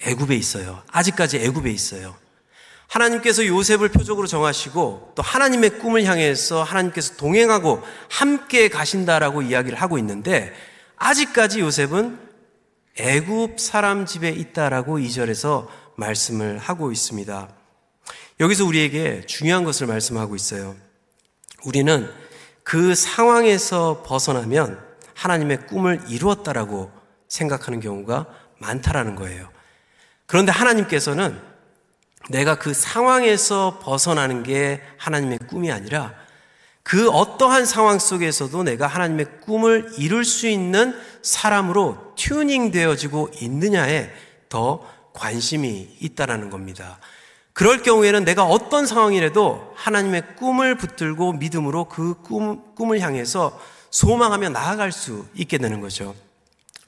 애굽에 0.02 0.36
있어요. 0.36 0.84
아직까지 0.88 1.38
애굽에 1.38 1.72
있어요. 1.72 2.14
하나님께서 2.90 3.46
요셉을 3.46 3.90
표적으로 3.90 4.26
정하시고 4.28 5.14
또 5.16 5.22
하나님의 5.22 5.78
꿈을 5.78 6.06
향해서 6.06 6.64
하나님께서 6.64 7.16
동행하고 7.18 7.84
함께 8.10 8.68
가신다라고 8.68 9.44
이야기를 9.44 9.80
하고 9.80 9.98
있는데 10.00 10.54
아직까지 10.98 11.60
요셉은 11.60 12.20
애굽 12.98 13.60
사람 13.60 14.06
집에 14.06 14.30
있다라고 14.30 14.98
2절에서 14.98 15.68
말씀을 15.96 16.58
하고 16.58 16.92
있습니다. 16.92 17.50
여기서 18.40 18.66
우리에게 18.66 19.26
중요한 19.28 19.64
것을 19.64 19.86
말씀하고 19.86 20.36
있어요. 20.36 20.76
우리는 21.66 22.10
그 22.64 22.96
상황에서 22.96 24.04
벗어나면 24.06 24.84
하나님의 25.14 25.68
꿈을 25.68 26.02
이루었다라고 26.08 26.92
생각하는 27.28 27.80
경우가 27.82 28.26
많다라는 28.58 29.16
거예요. 29.16 29.50
그런데 30.26 30.52
하나님께서는 30.52 31.49
내가 32.30 32.56
그 32.56 32.74
상황에서 32.74 33.80
벗어나는 33.82 34.44
게 34.44 34.82
하나님의 34.98 35.40
꿈이 35.50 35.72
아니라 35.72 36.14
그 36.84 37.10
어떠한 37.10 37.66
상황 37.66 38.00
속에서도 38.00 38.64
내가 38.64 38.88
하나님의 38.88 39.42
꿈을 39.42 39.92
이룰 39.98 40.24
수 40.24 40.48
있는 40.48 40.96
사람으로 41.22 42.14
튜닝 42.16 42.72
되어지고 42.72 43.30
있느냐에 43.42 44.12
더 44.48 44.86
관심이 45.14 45.98
있다라는 46.00 46.50
겁니다. 46.50 47.00
그럴 47.54 47.82
경우에는 47.82 48.24
내가 48.24 48.46
어떤 48.46 48.86
상황이라도 48.86 49.74
하나님의 49.76 50.36
꿈을 50.38 50.78
붙들고 50.78 51.34
믿음으로 51.34 51.86
그 51.86 52.16
꿈, 52.22 52.74
꿈을 52.76 53.02
향해서 53.02 53.60
소망하며 53.92 54.50
나아갈 54.50 54.92
수 54.92 55.26
있게 55.36 55.58
되는 55.58 55.82
거죠. 55.82 56.16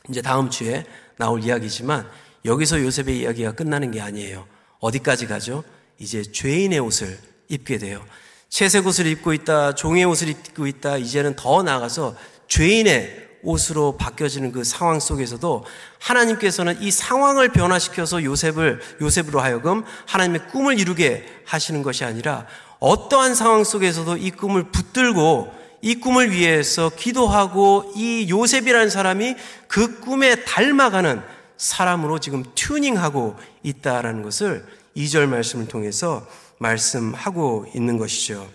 이제 0.10 0.21
다음 0.21 0.50
주에 0.50 0.86
나올 1.17 1.43
이야기지만 1.43 2.10
여기서 2.45 2.81
요셉의 2.81 3.19
이야기가 3.19 3.51
끝나는 3.51 3.91
게 3.91 4.01
아니에요. 4.01 4.48
어디까지 4.81 5.27
가죠? 5.27 5.63
이제 5.97 6.23
죄인의 6.23 6.79
옷을 6.79 7.17
입게 7.47 7.77
돼요. 7.77 8.03
채색 8.50 8.85
옷을 8.85 9.07
입고 9.07 9.31
있다, 9.33 9.75
종의 9.75 10.03
옷을 10.03 10.27
입고 10.27 10.67
있다, 10.67 10.97
이제는 10.97 11.35
더 11.38 11.63
나아가서 11.63 12.15
죄인의 12.47 13.29
옷으로 13.43 13.97
바뀌어지는 13.97 14.51
그 14.51 14.63
상황 14.63 15.00
속에서도 15.00 15.65
하나님께서는 16.00 16.81
이 16.81 16.91
상황을 16.91 17.50
변화시켜서 17.50 18.23
요셉을 18.23 18.81
요셉으로 19.01 19.39
하여금 19.39 19.83
하나님의 20.05 20.47
꿈을 20.50 20.79
이루게 20.79 21.25
하시는 21.45 21.81
것이 21.81 22.03
아니라 22.03 22.45
어떠한 22.79 23.35
상황 23.35 23.63
속에서도 23.63 24.17
이 24.17 24.31
꿈을 24.31 24.65
붙들고 24.71 25.53
이 25.81 25.95
꿈을 25.95 26.31
위해서 26.31 26.89
기도하고 26.89 27.93
이 27.95 28.27
요셉이라는 28.29 28.89
사람이 28.89 29.35
그 29.67 30.00
꿈에 30.00 30.43
닮아가는 30.43 31.21
사람으로 31.61 32.19
지금 32.19 32.43
튜닝하고 32.55 33.37
있다라는 33.61 34.23
것을 34.23 34.65
2절 34.97 35.27
말씀을 35.27 35.67
통해서 35.67 36.27
말씀하고 36.57 37.67
있는 37.75 37.99
것이죠. 37.99 38.49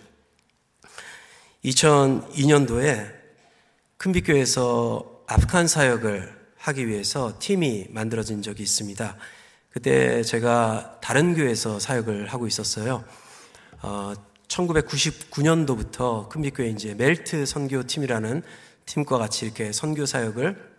2002년도에 1.63 3.09
큰빛교회에서 3.95 5.23
아프간 5.25 5.67
사역을 5.67 6.35
하기 6.57 6.87
위해서 6.87 7.33
팀이 7.39 7.87
만들어진 7.91 8.41
적이 8.41 8.63
있습니다. 8.63 9.15
그때 9.69 10.21
제가 10.21 10.99
다른 11.01 11.33
교회에서 11.33 11.79
사역을 11.79 12.27
하고 12.27 12.45
있었어요. 12.45 13.05
어, 13.83 14.13
1999년도부터 14.49 16.27
큰빛교회 16.27 16.69
이제 16.71 16.93
멜트 16.93 17.45
선교팀이라는 17.45 18.43
팀과 18.85 19.17
같이 19.17 19.45
이렇게 19.45 19.71
선교 19.71 20.05
사역을 20.05 20.75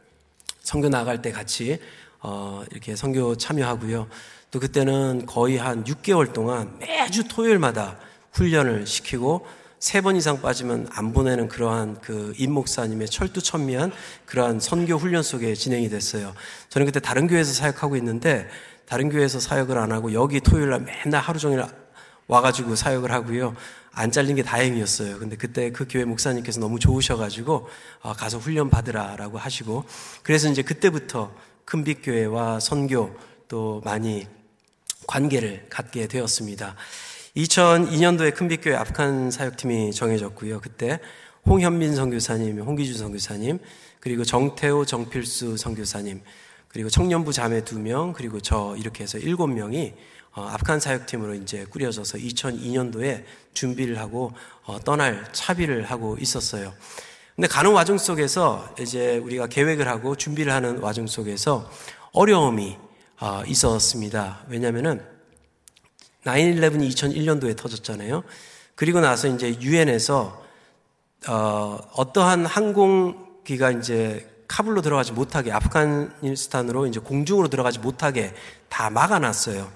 선교 0.61 0.91
나갈 0.91 1.23
때 1.23 1.33
같이 1.33 1.81
어, 2.21 2.63
이렇게 2.71 2.97
선교 2.97 3.37
참여하고요. 3.37 4.09
또 4.51 4.61
그때는 4.61 5.27
거의 5.27 5.57
한 5.59 5.85
6개월 5.85 6.33
동안 6.33 6.77
매주 6.81 7.29
토요일마다 7.29 7.99
훈련을 8.33 8.87
시키고 8.87 9.47
세 9.79 10.01
번 10.01 10.17
이상 10.17 10.41
빠지면 10.43 10.89
안 10.91 11.13
보내는 11.13 11.49
그러한 11.49 12.01
그 12.01 12.35
임 12.37 12.53
목사님의 12.53 13.09
철두천미한 13.09 13.93
그러한 14.27 14.59
선교 14.59 14.97
훈련 14.97 15.23
속에 15.23 15.55
진행이 15.55 15.89
됐어요. 15.89 16.35
저는 16.69 16.87
그때 16.87 16.99
다른 16.99 17.29
교회에서 17.29 17.53
사역하고 17.53 17.95
있는데 17.97 18.49
다른 18.87 19.09
교회에서 19.11 19.39
사역을 19.39 19.79
안 19.79 19.93
하고 19.93 20.13
여기 20.13 20.41
토요일 20.41 20.71
날 20.71 20.81
맨날 20.81 21.21
하루 21.23 21.39
종일 21.39 21.63
와가지고 22.27 22.75
사역을 22.75 23.13
하고요. 23.13 23.55
안 23.93 24.11
잘린 24.11 24.35
게 24.37 24.43
다행이었어요. 24.43 25.19
근데 25.19 25.37
그때 25.37 25.71
그 25.71 25.87
교회 25.89 26.05
목사님께서 26.05 26.59
너무 26.61 26.79
좋으셔가지고 26.79 27.69
아, 28.03 28.13
가서 28.15 28.39
훈련 28.39 28.71
받으라라고 28.71 29.39
하시고 29.39 29.85
그래서 30.23 30.49
이제 30.49 30.63
그때부터 30.63 31.33
큰빛교회와 31.69 32.61
선교 32.61 33.15
또 33.47 33.83
많이 33.85 34.27
관계를 35.07 35.67
갖게 35.69 36.07
되었습니다. 36.09 36.75
2002년도에 37.37 38.35
큰빛교회 38.35 38.75
아프간 38.75 39.31
사역팀이 39.31 39.93
정해졌고요. 39.93 40.61
그때 40.61 40.99
홍현민 41.47 41.95
선교사님, 41.95 42.59
홍기준 42.61 42.97
선교사님, 42.97 43.59
그리고 44.01 44.25
정태호, 44.25 44.87
정필수 44.87 45.59
선교사님, 45.59 46.23
그리고 46.69 46.89
청년부 46.89 47.35
자매 47.35 47.63
두 47.63 47.79
명, 47.79 48.15
그리고 48.15 48.41
저 48.41 48.75
이렇게 48.79 49.05
해서 49.05 49.19
일곱 49.19 49.49
명이 49.49 49.93
어, 50.33 50.43
아프간 50.45 50.81
사역팀으로 50.81 51.35
이제 51.35 51.67
꾸려져서 51.67 52.17
2002년도에 52.17 53.25
준비를 53.53 53.99
하고 53.99 54.33
어, 54.65 54.79
떠날 54.81 55.31
차비를 55.33 55.85
하고 55.85 56.17
있었어요. 56.19 56.73
근데 57.39 57.47
가는 57.47 57.71
와중 57.71 57.99
속에서 57.99 58.69
이제 58.81 59.19
우리가 59.19 59.47
계획을 59.47 59.87
하고 59.87 60.17
준비를 60.17 60.53
하는 60.53 60.79
와중 60.79 61.07
속에서 61.07 61.71
어려움이 62.11 62.77
어, 63.21 63.43
있었습니다. 63.47 64.41
왜냐면은 64.49 65.07
9-11이 66.25 66.91
2001년도에 66.91 67.57
터졌잖아요. 67.57 68.25
그리고 68.75 68.99
나서 68.99 69.29
이제 69.29 69.57
유엔에서 69.61 70.43
어, 71.29 71.79
어떠한 71.95 72.45
항공기가 72.45 73.71
이제 73.71 74.29
카불로 74.49 74.83
들어가지 74.83 75.13
못하게 75.13 75.53
아프가니스탄으로 75.53 76.89
이제 76.89 76.99
공중으로 76.99 77.47
들어가지 77.47 77.79
못하게 77.79 78.35
다 78.69 78.91
막아놨어요. 78.91 79.71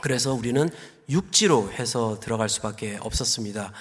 그래서 0.00 0.32
우리는 0.32 0.70
육지로 1.10 1.70
해서 1.70 2.18
들어갈 2.18 2.48
수밖에 2.48 2.96
없었습니다. 3.02 3.74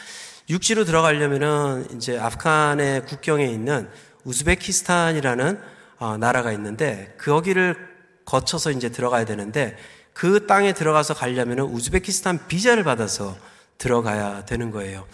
육지로 0.49 0.85
들어가려면은 0.85 1.87
이제 1.95 2.17
아프간의 2.17 3.05
국경에 3.05 3.45
있는 3.45 3.89
우즈베키스탄이라는 4.23 5.59
어, 5.99 6.17
나라가 6.17 6.53
있는데 6.53 7.15
거기를 7.19 7.75
거쳐서 8.23 8.71
이제 8.71 8.89
들어가야 8.89 9.25
되는데 9.25 9.75
그 10.13 10.47
땅에 10.47 10.73
들어가서 10.73 11.13
가려면은 11.13 11.65
우즈베키스탄 11.65 12.47
비자를 12.47 12.83
받아서 12.83 13.37
들어가야 13.77 14.45
되는 14.45 14.71
거예요. 14.71 15.05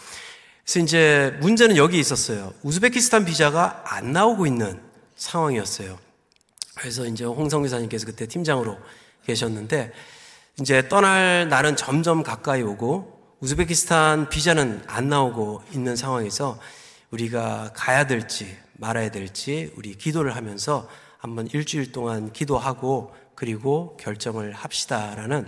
그래서 0.64 0.80
이제 0.80 1.38
문제는 1.42 1.78
여기 1.78 2.00
있었어요. 2.00 2.54
우즈베키스탄 2.62 3.26
비자가 3.26 3.84
안 3.86 4.12
나오고 4.14 4.46
있는 4.46 4.80
상황이었어요. 5.16 5.98
그래서 6.76 7.06
이제 7.06 7.26
홍성 7.26 7.64
기사님께서 7.64 8.06
그때 8.06 8.28
팀장으로 8.28 8.78
계셨는데 9.26 9.92
이제 10.62 10.88
떠날 10.88 11.50
날은 11.50 11.76
점점 11.76 12.24
가까이 12.24 12.62
오고 12.62 13.23
우즈베키스탄 13.44 14.30
비자는 14.30 14.84
안 14.88 15.10
나오고 15.10 15.64
있는 15.74 15.98
상황에서 15.98 16.58
우리가 17.12 17.72
가야 17.76 18.08
될지 18.08 18.58
말아야 18.76 19.12
될지 19.12 19.70
우리 19.76 19.98
기도를 19.98 20.38
하면서 20.38 20.88
한번 21.18 21.48
일주일 21.48 21.92
동안 21.92 22.32
기도하고 22.32 23.14
그리고 23.36 23.98
결정을 24.00 24.54
합시다라는 24.54 25.46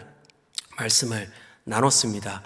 말씀을 0.78 1.32
나눴습니다. 1.64 2.44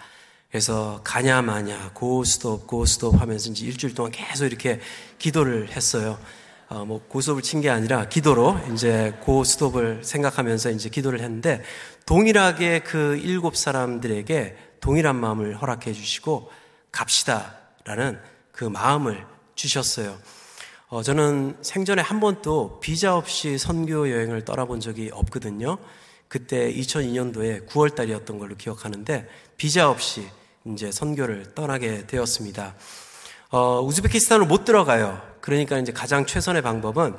그래서 0.51 1.01
가냐 1.03 1.41
마냐 1.41 1.93
고스톱 1.95 2.67
고스톱 2.67 3.19
하면서 3.19 3.49
이제 3.49 3.65
일주일 3.65 3.95
동안 3.95 4.11
계속 4.11 4.45
이렇게 4.45 4.79
기도를 5.17 5.71
했어요. 5.71 6.19
어, 6.67 6.85
뭐 6.85 7.01
고스톱을 7.07 7.41
친 7.41 7.61
게 7.61 7.71
아니라 7.71 8.07
기도로 8.07 8.59
이제 8.71 9.17
고스톱을 9.21 10.03
생각하면서 10.03 10.69
이제 10.69 10.89
기도를 10.89 11.21
했는데 11.21 11.63
동일하게 12.05 12.81
그 12.81 13.17
일곱 13.17 13.57
사람들에게 13.57 14.68
동일한 14.79 15.15
마음을 15.15 15.55
허락해 15.55 15.93
주시고 15.93 16.51
갑시다라는 16.91 18.19
그 18.51 18.65
마음을 18.65 19.25
주셨어요. 19.55 20.17
어, 20.87 21.03
저는 21.03 21.57
생전에 21.61 22.01
한 22.01 22.19
번도 22.19 22.79
비자 22.79 23.15
없이 23.15 23.57
선교 23.57 24.09
여행을 24.09 24.43
떠나본 24.43 24.79
적이 24.79 25.11
없거든요. 25.13 25.77
그때 26.27 26.73
2002년도에 26.73 27.67
9월 27.67 27.95
달이었던 27.95 28.39
걸로 28.39 28.55
기억하는데 28.55 29.27
비자 29.57 29.89
없이 29.89 30.27
이제 30.65 30.91
선교를 30.91 31.53
떠나게 31.55 32.07
되었습니다. 32.07 32.75
어, 33.51 33.81
우즈베키스탄으로 33.81 34.45
못 34.45 34.65
들어가요. 34.65 35.21
그러니까 35.41 35.77
이제 35.79 35.91
가장 35.91 36.25
최선의 36.25 36.61
방법은 36.61 37.15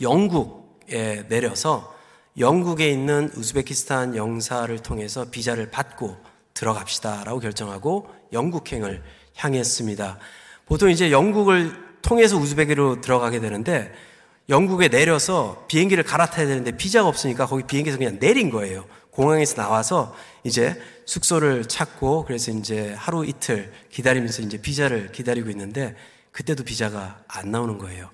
영국에 0.00 1.26
내려서 1.28 1.94
영국에 2.38 2.90
있는 2.90 3.30
우즈베키스탄 3.36 4.16
영사를 4.16 4.76
통해서 4.80 5.30
비자를 5.30 5.70
받고 5.70 6.16
들어갑시다라고 6.54 7.40
결정하고 7.40 8.08
영국행을 8.32 9.02
향했습니다. 9.36 10.18
보통 10.66 10.90
이제 10.90 11.10
영국을 11.10 11.72
통해서 12.00 12.36
우즈베키로 12.36 13.00
들어가게 13.00 13.40
되는데 13.40 13.92
영국에 14.48 14.88
내려서 14.88 15.64
비행기를 15.68 16.04
갈아타야 16.04 16.46
되는데 16.46 16.76
비자가 16.76 17.08
없으니까 17.08 17.46
거기 17.46 17.64
비행기에서 17.64 17.98
그냥 17.98 18.18
내린 18.18 18.50
거예요. 18.50 18.84
공항에서 19.10 19.56
나와서 19.56 20.14
이제 20.42 20.80
숙소를 21.06 21.66
찾고 21.66 22.24
그래서 22.24 22.50
이제 22.50 22.92
하루 22.94 23.24
이틀 23.24 23.72
기다리면서 23.90 24.42
이제 24.42 24.58
비자를 24.58 25.12
기다리고 25.12 25.50
있는데 25.50 25.94
그때도 26.32 26.64
비자가 26.64 27.22
안 27.28 27.50
나오는 27.50 27.78
거예요. 27.78 28.10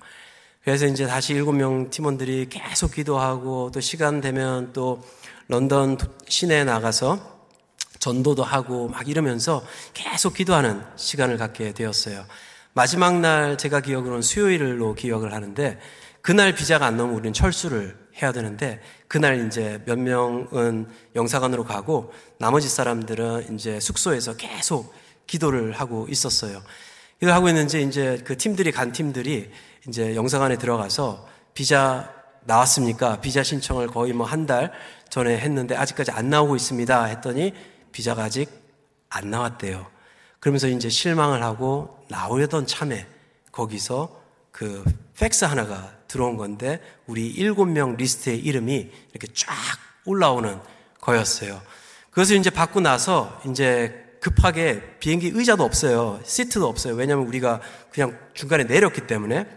그래서 0.63 0.85
이제 0.85 1.07
다시 1.07 1.33
일곱 1.33 1.53
명 1.53 1.89
팀원들이 1.89 2.47
계속 2.49 2.93
기도하고 2.93 3.71
또 3.73 3.79
시간 3.81 4.21
되면 4.21 4.73
또 4.73 5.01
런던 5.47 5.97
시내에 6.27 6.63
나가서 6.63 7.40
전도도 8.05 8.43
하고 8.43 8.89
막 8.89 9.07
이러면서 9.07 9.63
계속 9.93 10.33
기도하는 10.33 10.81
시간을 10.97 11.37
갖게 11.37 11.71
되었어요. 11.71 12.25
마지막 12.73 13.19
날 13.19 13.57
제가 13.57 13.79
기억으로는 13.81 14.21
수요일로 14.23 14.95
기억을 14.95 15.33
하는데 15.33 15.79
그날 16.21 16.53
비자가 16.53 16.87
안 16.87 16.97
나오면 16.97 17.15
우리는 17.15 17.33
철수를 17.33 17.95
해야 18.21 18.31
되는데 18.31 18.81
그날 19.07 19.45
이제 19.47 19.81
몇 19.85 19.99
명은 19.99 20.87
영사관으로 21.15 21.63
가고 21.63 22.11
나머지 22.39 22.67
사람들은 22.69 23.53
이제 23.53 23.79
숙소에서 23.79 24.35
계속 24.35 24.93
기도를 25.27 25.73
하고 25.73 26.07
있었어요. 26.09 26.61
이걸 27.21 27.33
하고 27.35 27.49
있는지 27.49 27.83
이제 27.83 28.19
그 28.25 28.35
팀들이 28.35 28.71
간 28.71 28.91
팀들이 28.91 29.51
이제 29.87 30.15
영사관에 30.15 30.57
들어가서 30.57 31.27
비자 31.53 32.11
나왔습니까? 32.45 33.21
비자 33.21 33.43
신청을 33.43 33.87
거의 33.87 34.13
뭐 34.13 34.25
한 34.25 34.47
달 34.47 34.71
전에 35.09 35.37
했는데 35.37 35.75
아직까지 35.75 36.09
안 36.11 36.29
나오고 36.29 36.55
있습니다. 36.55 37.03
했더니 37.05 37.53
비자가 37.91 38.23
아직 38.23 38.49
안 39.09 39.29
나왔대요. 39.29 39.87
그러면서 40.39 40.67
이제 40.67 40.89
실망을 40.89 41.43
하고 41.43 41.99
나오려던 42.09 42.65
참에 42.65 43.07
거기서 43.51 44.21
그 44.51 44.83
팩스 45.17 45.45
하나가 45.45 45.93
들어온 46.07 46.37
건데 46.37 46.81
우리 47.05 47.27
일곱 47.27 47.65
명 47.65 47.95
리스트의 47.95 48.39
이름이 48.39 48.89
이렇게 49.11 49.27
쫙 49.33 49.53
올라오는 50.05 50.59
거였어요. 50.99 51.61
그것을 52.09 52.37
이제 52.37 52.49
받고 52.49 52.81
나서 52.81 53.41
이제 53.49 54.17
급하게 54.21 54.97
비행기 54.99 55.31
의자도 55.33 55.63
없어요. 55.63 56.19
시트도 56.23 56.67
없어요. 56.67 56.93
왜냐하면 56.95 57.27
우리가 57.27 57.61
그냥 57.91 58.17
중간에 58.33 58.63
내렸기 58.65 59.07
때문에. 59.07 59.47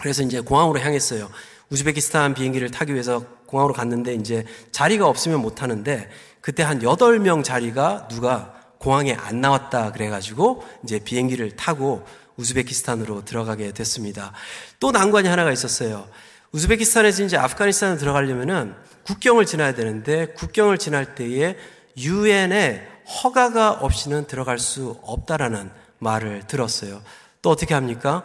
그래서 0.00 0.22
이제 0.22 0.40
공항으로 0.40 0.80
향했어요. 0.80 1.30
우즈베키스탄 1.70 2.34
비행기를 2.34 2.70
타기 2.70 2.92
위해서 2.92 3.24
공항으로 3.46 3.74
갔는데 3.74 4.14
이제 4.14 4.44
자리가 4.72 5.06
없으면 5.06 5.40
못 5.40 5.54
타는데 5.54 6.10
그때 6.42 6.62
한 6.62 6.80
8명 6.80 7.42
자리가 7.42 8.08
누가 8.08 8.52
공항에 8.78 9.14
안 9.14 9.40
나왔다 9.40 9.92
그래가지고 9.92 10.64
이제 10.82 10.98
비행기를 10.98 11.56
타고 11.56 12.04
우즈베키스탄으로 12.36 13.24
들어가게 13.24 13.72
됐습니다. 13.72 14.32
또 14.80 14.90
난관이 14.90 15.28
하나가 15.28 15.52
있었어요. 15.52 16.06
우즈베키스탄에서 16.50 17.22
이제 17.22 17.36
아프가니스탄으로 17.36 17.98
들어가려면은 17.98 18.74
국경을 19.04 19.46
지나야 19.46 19.74
되는데 19.74 20.26
국경을 20.34 20.78
지날 20.78 21.14
때에 21.14 21.56
유엔에 21.96 22.88
허가가 23.22 23.70
없이는 23.70 24.26
들어갈 24.26 24.58
수 24.58 24.98
없다라는 25.02 25.70
말을 25.98 26.46
들었어요. 26.48 27.02
또 27.40 27.50
어떻게 27.50 27.74
합니까? 27.74 28.24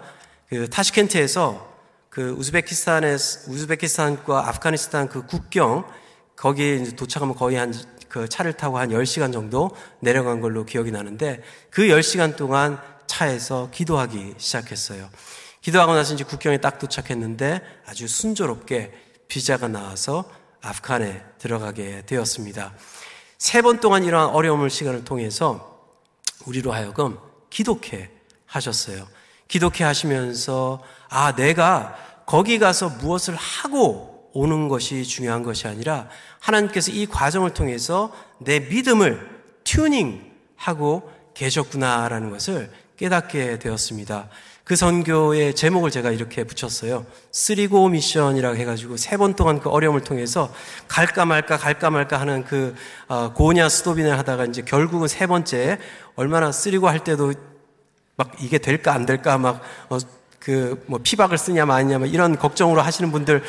그 0.50 0.68
타시켄트에서 0.70 1.72
그 2.10 2.32
우즈베키스탄에 2.32 3.14
우즈베키스탄과 3.48 4.48
아프가니스탄 4.50 5.10
그 5.10 5.26
국경 5.28 5.86
거기에 6.36 6.84
도착하면 6.96 7.36
거의 7.36 7.58
한 7.58 7.74
그 8.10 8.28
차를 8.28 8.54
타고 8.54 8.78
한 8.78 8.90
10시간 8.90 9.32
정도 9.34 9.72
내려간 10.00 10.42
걸로 10.42 10.66
기억이 10.66 10.92
나는데 10.92 11.42
그 11.70 11.84
10시간 11.84 12.36
동안 12.36 12.80
차에서 13.08 13.70
기도하기 13.72 14.36
시작했어요. 14.38 15.10
기도하고 15.62 15.96
나서 15.96 16.14
이제 16.14 16.24
국경에 16.24 16.58
딱 16.60 16.80
도착했는데 16.80 17.62
아주 17.86 18.08
순조롭게 18.08 18.92
비자가 19.28 19.68
나와서 19.68 20.30
아프간에 20.62 21.24
들어가게 21.40 22.04
되었습니다. 22.06 22.74
세 23.38 23.62
번 23.62 23.80
동안 23.80 24.04
이러한 24.04 24.30
어려움을 24.30 24.70
시간을 24.70 25.04
통해서 25.04 25.80
우리로 26.46 26.72
하여금 26.72 27.18
기독해 27.50 28.10
하셨어요. 28.46 29.08
기독해 29.48 29.84
하시면서 29.84 30.82
아, 31.10 31.36
내가 31.36 31.96
거기 32.26 32.60
가서 32.60 32.90
무엇을 32.90 33.36
하고 33.36 34.17
오는 34.38 34.68
것이 34.68 35.04
중요한 35.04 35.42
것이 35.42 35.68
아니라 35.68 36.08
하나님께서 36.40 36.92
이 36.92 37.08
과정을 37.08 37.56
통해서 37.56 38.14
내 38.38 38.60
믿음을 38.60 39.28
튜닝하고 39.64 41.10
계셨구나라는 41.34 42.30
것을 42.30 42.70
깨닫게 42.98 43.58
되었습니다. 43.60 44.30
그 44.64 44.76
선교의 44.76 45.56
제목을 45.56 45.90
제가 45.92 46.12
이렇게 46.12 46.44
붙였어요. 46.44 47.06
쓰리고 47.32 47.90
미션이라고 47.90 48.58
해가지고 48.58 48.98
세 48.98 49.18
번 49.18 49.36
동안 49.36 49.60
그 49.60 49.70
어려움을 49.70 50.02
통해서 50.02 50.54
갈까 50.88 51.26
말까 51.26 51.58
갈까 51.58 51.90
말까 51.90 52.20
하는 52.20 52.44
그 52.44 52.76
어, 53.08 53.34
고냐 53.34 53.70
스토빈을 53.70 54.18
하다가 54.20 54.46
이제 54.46 54.62
결국은 54.62 55.08
세 55.08 55.26
번째 55.26 55.80
얼마나 56.16 56.52
쓰리고 56.52 56.88
할 56.90 57.04
때도 57.04 57.34
막 58.18 58.32
이게 58.40 58.58
될까 58.60 58.94
안 58.94 59.06
될까 59.06 59.38
막 59.38 59.62
그 60.48 60.82
뭐 60.86 61.00
피박을 61.04 61.38
쓰냐 61.38 61.66
마냐 61.66 61.98
이런 62.06 62.38
걱정으로 62.38 62.82
하시는 62.82 63.12
분들 63.12 63.44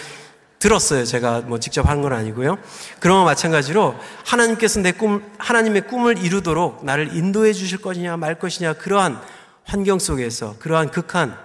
들었어요. 0.59 1.05
제가 1.05 1.43
뭐 1.43 1.59
직접 1.59 1.87
한 1.89 2.03
건 2.03 2.13
아니고요. 2.13 2.59
거 3.01 3.25
마찬가지로 3.25 3.95
하나님께서 4.25 4.81
내 4.81 4.93
꿈, 4.93 5.25
하나님의 5.39 5.87
꿈을 5.89 6.19
이루도록 6.19 6.85
나를 6.85 7.15
인도해 7.17 7.53
주실 7.53 7.79
것이냐 7.79 8.17
말 8.17 8.39
것이냐 8.39 8.75
그러한 8.75 9.21
환경 9.65 9.99
속에서 9.99 10.57
그러한 10.59 10.91
극한 10.91 11.37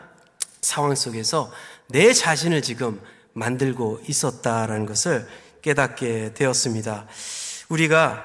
상황 0.61 0.95
속에서 0.95 1.51
내 1.87 2.13
자신을 2.13 2.61
지금 2.61 3.01
만들고 3.33 4.01
있었다라는 4.07 4.85
것을 4.85 5.27
깨닫게 5.61 6.33
되었습니다. 6.33 7.05
우리가 7.69 8.23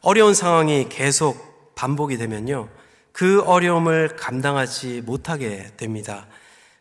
어려운 0.00 0.34
상황이 0.34 0.88
계속 0.88 1.74
반복이 1.74 2.16
되면요. 2.18 2.68
그 3.12 3.42
어려움을 3.42 4.16
감당하지 4.16 5.02
못하게 5.04 5.70
됩니다. 5.76 6.26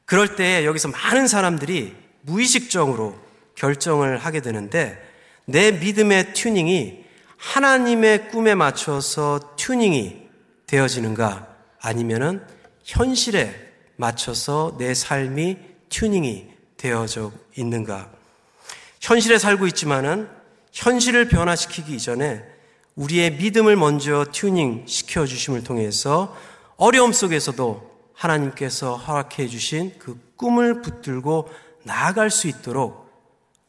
그럴 0.06 0.36
때 0.36 0.66
여기서 0.66 0.88
많은 0.90 1.28
사람들이 1.28 1.96
무의식적으로 2.22 3.16
결정을 3.62 4.18
하게 4.18 4.42
되는데 4.42 5.00
내 5.46 5.72
믿음의 5.72 6.34
튜닝이 6.34 7.06
하나님의 7.38 8.30
꿈에 8.30 8.56
맞춰서 8.56 9.40
튜닝이 9.56 10.30
되어지는가 10.66 11.48
아니면은 11.80 12.44
현실에 12.84 13.54
맞춰서 13.98 14.76
내 14.80 14.96
삶이 14.96 15.58
튜닝이 15.90 16.50
되어져 16.78 17.32
있는가? 17.56 18.10
현실에 19.00 19.38
살고 19.38 19.68
있지만은 19.68 20.28
현실을 20.72 21.28
변화시키기 21.28 21.96
이전에 21.96 22.44
우리의 22.96 23.34
믿음을 23.34 23.76
먼저 23.76 24.26
튜닝 24.32 24.86
시켜 24.88 25.28
주심을 25.28 25.64
통해서 25.64 26.36
어려움 26.78 27.12
속에서도 27.14 27.92
하나님께서 28.16 28.96
허락해 28.96 29.48
주신 29.48 29.94
그 30.00 30.20
꿈을 30.36 30.82
붙들고 30.82 31.48
나아갈 31.84 32.32
수 32.32 32.48
있도록 32.48 33.01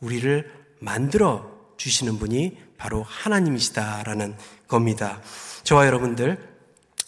우리를 0.02 0.50
만들어 0.80 1.50
주시는 1.78 2.18
분이 2.18 2.58
바로 2.76 3.02
하나님이시다라는 3.02 4.36
겁니다. 4.68 5.22
저와 5.62 5.86
여러분들 5.86 6.36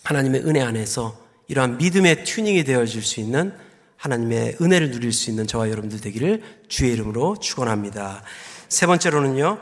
하나님의 0.04 0.46
은혜 0.46 0.62
안에서 0.62 1.18
이러한 1.48 1.76
믿음의 1.78 2.24
튜닝이 2.24 2.64
되어질 2.64 3.02
수 3.02 3.20
있는 3.20 3.52
하나님의 3.96 4.58
은혜를 4.60 4.90
누릴 4.90 5.12
수 5.12 5.30
있는 5.30 5.46
저와 5.46 5.70
여러분들 5.70 6.00
되기를 6.00 6.42
주의 6.68 6.92
이름으로 6.92 7.36
축원합니다. 7.38 8.22
세 8.68 8.86
번째로는요. 8.86 9.58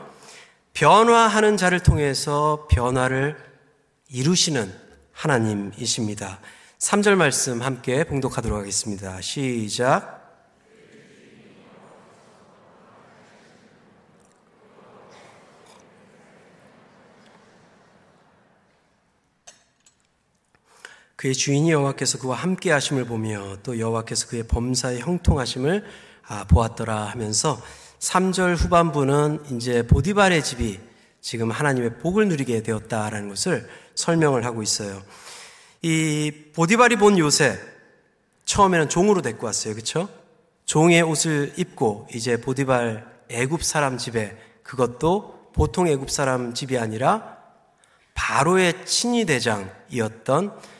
변화하는 0.73 1.55
자를 1.57 1.79
통해서 1.79 2.67
변화를 2.69 3.37
이루시는 4.09 4.71
하나님이십니다. 5.11 6.39
3절 6.79 7.15
말씀 7.15 7.61
함께 7.61 8.03
봉독하도록 8.03 8.59
하겠습니다. 8.59 9.21
시작. 9.21 10.22
그의 21.23 21.33
주인이 21.33 21.71
여호와께서 21.71 22.17
그와 22.17 22.35
함께 22.35 22.69
하심을 22.69 23.05
보며 23.05 23.55
또 23.63 23.79
여호와께서 23.79 24.27
그의 24.27 24.43
범사에 24.43 24.99
형통하심을 24.99 25.85
아, 26.27 26.43
보았더라 26.43 27.05
하면서 27.05 27.61
3절 27.99 28.57
후반부는 28.57 29.55
이제 29.55 29.87
보디발의 29.87 30.43
집이 30.43 30.81
지금 31.21 31.49
하나님의 31.49 31.99
복을 31.99 32.27
누리게 32.27 32.61
되었다라는 32.63 33.29
것을 33.29 33.69
설명을 33.95 34.43
하고 34.43 34.61
있어요. 34.61 35.01
이 35.81 36.29
보디발이 36.53 36.97
본 36.97 37.17
요셉 37.17 37.57
처음에는 38.43 38.89
종으로 38.89 39.21
데리고 39.21 39.45
왔어요. 39.45 39.75
그렇죠? 39.75 40.09
종의 40.65 41.03
옷을 41.03 41.53
입고 41.55 42.09
이제 42.13 42.35
보디발 42.35 43.29
애굽 43.29 43.63
사람 43.63 43.97
집에 43.97 44.37
그것도 44.61 45.51
보통 45.53 45.87
애굽 45.87 46.11
사람 46.11 46.53
집이 46.53 46.77
아니라 46.77 47.37
바로의 48.13 48.85
친위 48.85 49.23
대장이었던 49.23 50.72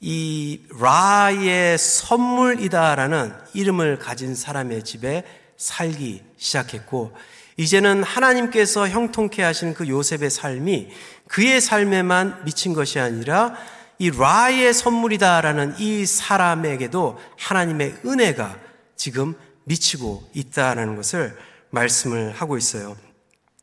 이 0.00 0.60
라의 0.78 1.78
선물이다라는 1.78 3.32
이름을 3.54 3.98
가진 3.98 4.34
사람의 4.34 4.84
집에 4.84 5.24
살기 5.56 6.22
시작했고 6.36 7.12
이제는 7.56 8.02
하나님께서 8.02 8.88
형통케 8.88 9.42
하신 9.42 9.72
그 9.72 9.88
요셉의 9.88 10.28
삶이 10.30 10.88
그의 11.28 11.60
삶에만 11.60 12.44
미친 12.44 12.74
것이 12.74 13.00
아니라 13.00 13.54
이 13.98 14.10
라의 14.10 14.74
선물이다라는 14.74 15.76
이 15.78 16.04
사람에게도 16.04 17.18
하나님의 17.38 17.96
은혜가 18.04 18.58
지금 18.96 19.34
미치고 19.64 20.30
있다라는 20.34 20.96
것을 20.96 21.36
말씀을 21.70 22.32
하고 22.32 22.58
있어요. 22.58 22.96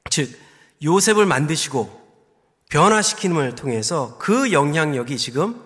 즉 0.09 0.31
요셉을 0.83 1.27
만드시고 1.27 2.01
변화시키는을 2.69 3.53
통해서 3.53 4.17
그 4.17 4.51
영향력이 4.51 5.17
지금 5.17 5.62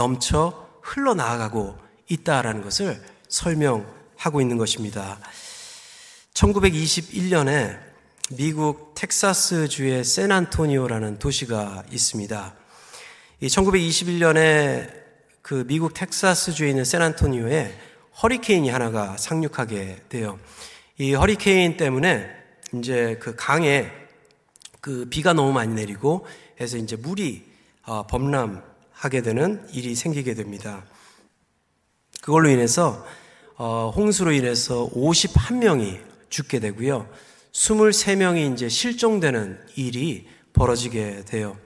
넘쳐 0.00 0.66
흘러나가고 0.80 1.76
있다라는 2.08 2.62
것을 2.62 3.02
설명하고 3.28 4.40
있는 4.40 4.56
것입니다. 4.56 5.18
1921년에 6.32 7.78
미국 8.30 8.94
텍사스주의 8.94 10.02
샌안토니오라는 10.02 11.18
도시가 11.18 11.84
있습니다. 11.92 12.54
이 13.40 13.46
1921년에 13.48 14.90
그 15.42 15.66
미국 15.66 15.92
텍사스주에 15.92 16.70
있는 16.70 16.86
샌안토니오에 16.86 17.78
허리케인이 18.22 18.70
하나가 18.70 19.18
상륙하게 19.18 20.04
돼요. 20.08 20.38
이 20.96 21.12
허리케인 21.12 21.76
때문에 21.76 22.26
이제 22.72 23.18
그 23.20 23.36
강에 23.36 23.92
그 24.80 25.06
비가 25.10 25.34
너무 25.34 25.52
많이 25.52 25.74
내리고 25.74 26.26
해서 26.58 26.78
이제 26.78 26.96
물이 26.96 27.44
어, 27.84 28.06
범람 28.06 28.69
하게 29.00 29.22
되는 29.22 29.66
일이 29.72 29.94
생기게 29.94 30.34
됩니다. 30.34 30.84
그걸로 32.20 32.50
인해서 32.50 33.02
어, 33.56 33.90
홍수로 33.96 34.32
인해서 34.32 34.90
51명이 34.94 35.98
죽게 36.28 36.60
되고요. 36.60 37.08
23명이 37.52 38.52
이제 38.52 38.68
실종되는 38.68 39.58
일이 39.76 40.28
벌어지게 40.52 41.24
돼요. 41.24 41.56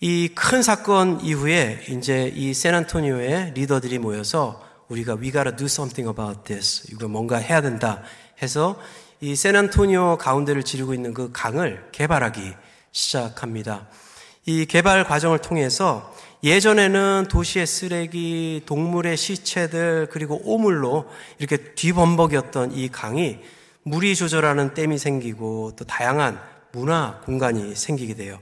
이 0.00 0.28
큰 0.34 0.62
사건 0.62 1.22
이후에 1.22 1.86
이제 1.88 2.30
이 2.36 2.52
샌안토니오의 2.52 3.54
리더들이 3.54 3.98
모여서 3.98 4.62
우리가 4.88 5.14
we 5.14 5.32
gotta 5.32 5.56
do 5.56 5.64
something 5.64 6.06
about 6.06 6.44
this. 6.44 6.86
이거 6.92 7.08
뭔가 7.08 7.38
해야 7.38 7.62
된다 7.62 8.02
해서 8.42 8.78
이 9.22 9.34
샌안토니오 9.34 10.18
가운데를 10.18 10.62
지르고 10.62 10.92
있는 10.92 11.14
그 11.14 11.30
강을 11.32 11.88
개발하기 11.92 12.52
시작합니다. 12.92 13.88
이 14.44 14.66
개발 14.66 15.04
과정을 15.04 15.38
통해서 15.38 16.14
예전에는 16.44 17.26
도시의 17.28 17.66
쓰레기, 17.66 18.62
동물의 18.64 19.16
시체들, 19.16 20.08
그리고 20.10 20.40
오물로 20.44 21.08
이렇게 21.38 21.56
뒤범벅이었던 21.74 22.72
이 22.72 22.88
강이 22.88 23.38
물이 23.82 24.14
조절하는 24.14 24.74
댐이 24.74 24.98
생기고 24.98 25.72
또 25.76 25.84
다양한 25.84 26.40
문화 26.72 27.20
공간이 27.24 27.74
생기게 27.74 28.14
돼요. 28.14 28.38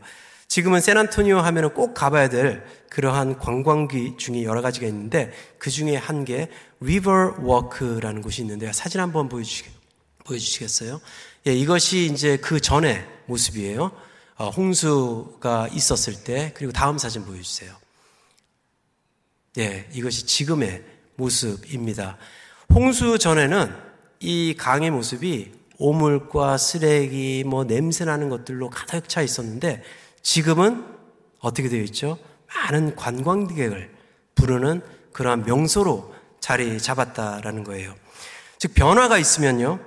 지금은 0.48 0.80
샌안토니오 0.80 1.38
하면은 1.38 1.70
꼭 1.70 1.94
가봐야 1.94 2.28
될 2.28 2.64
그러한 2.90 3.38
관광지 3.38 4.14
중에 4.16 4.44
여러 4.44 4.62
가지가 4.62 4.86
있는데 4.86 5.32
그 5.58 5.70
중에 5.70 5.96
한게 5.96 6.50
리버 6.80 7.36
워크라는 7.40 8.22
곳이 8.22 8.42
있는데요. 8.42 8.72
사진 8.72 9.00
한번 9.00 9.28
보여주시, 9.28 9.64
보여주시겠어요? 10.24 11.00
예, 11.46 11.54
이것이 11.54 12.06
이제 12.12 12.36
그 12.36 12.60
전의 12.60 13.04
모습이에요. 13.26 13.90
어, 14.38 14.50
홍수가 14.50 15.68
있었을 15.72 16.24
때 16.24 16.52
그리고 16.54 16.72
다음 16.72 16.98
사진 16.98 17.24
보여주세요. 17.24 17.85
예, 19.58 19.88
이것이 19.92 20.26
지금의 20.26 20.82
모습입니다. 21.16 22.18
홍수 22.74 23.18
전에는 23.18 23.72
이 24.20 24.54
강의 24.56 24.90
모습이 24.90 25.52
오물과 25.78 26.58
쓰레기, 26.58 27.44
뭐 27.46 27.64
냄새나는 27.64 28.28
것들로 28.28 28.70
가득 28.70 29.08
차 29.08 29.22
있었는데 29.22 29.82
지금은 30.22 30.84
어떻게 31.40 31.68
되어 31.68 31.82
있죠? 31.82 32.18
많은 32.54 32.96
관광객을 32.96 33.90
부르는 34.34 34.82
그러한 35.12 35.44
명소로 35.44 36.14
자리 36.40 36.78
잡았다라는 36.78 37.64
거예요. 37.64 37.94
즉, 38.58 38.74
변화가 38.74 39.18
있으면요, 39.18 39.80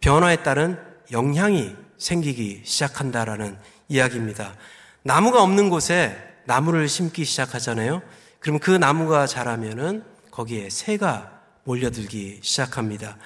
변화에 0.00 0.42
따른 0.42 0.78
영향이 1.12 1.74
생기기 1.98 2.62
시작한다라는 2.64 3.58
이야기입니다. 3.88 4.54
나무가 5.02 5.42
없는 5.42 5.70
곳에 5.70 6.16
나무를 6.44 6.88
심기 6.88 7.24
시작하잖아요. 7.24 8.02
그럼 8.40 8.58
그 8.58 8.70
나무가 8.70 9.26
자라면은 9.26 10.04
거기에 10.30 10.70
새가 10.70 11.32
몰려들기 11.64 12.40
시작합니다. 12.42 13.16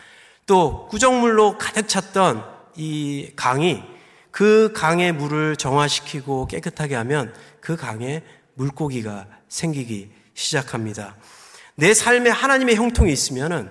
또 0.46 0.88
구정물로 0.88 1.58
가득 1.58 1.88
찼던 1.88 2.44
이 2.76 3.32
강이 3.36 3.82
그 4.30 4.72
강의 4.74 5.12
물을 5.12 5.56
정화시키고 5.56 6.46
깨끗하게 6.46 6.94
하면 6.96 7.34
그 7.60 7.76
강에 7.76 8.22
물고기가 8.54 9.26
생기기 9.48 10.10
시작합니다. 10.34 11.16
내 11.74 11.94
삶에 11.94 12.30
하나님의 12.30 12.76
형통이 12.76 13.12
있으면은 13.12 13.70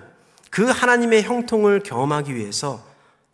그 0.50 0.64
하나님의 0.64 1.22
형통을 1.22 1.80
경험하기 1.80 2.34
위해서 2.34 2.84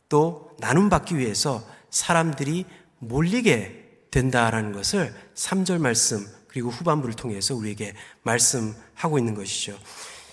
또 0.08 0.54
나눔받기 0.58 1.18
위해서 1.18 1.62
사람들이 1.90 2.64
몰리게 2.98 3.86
된다라는 4.10 4.72
것을 4.72 5.14
3절 5.34 5.80
말씀 5.80 6.26
그리고 6.56 6.70
후반부를 6.70 7.14
통해서 7.16 7.54
우리에게 7.54 7.92
말씀하고 8.22 9.18
있는 9.18 9.34
것이죠. 9.34 9.78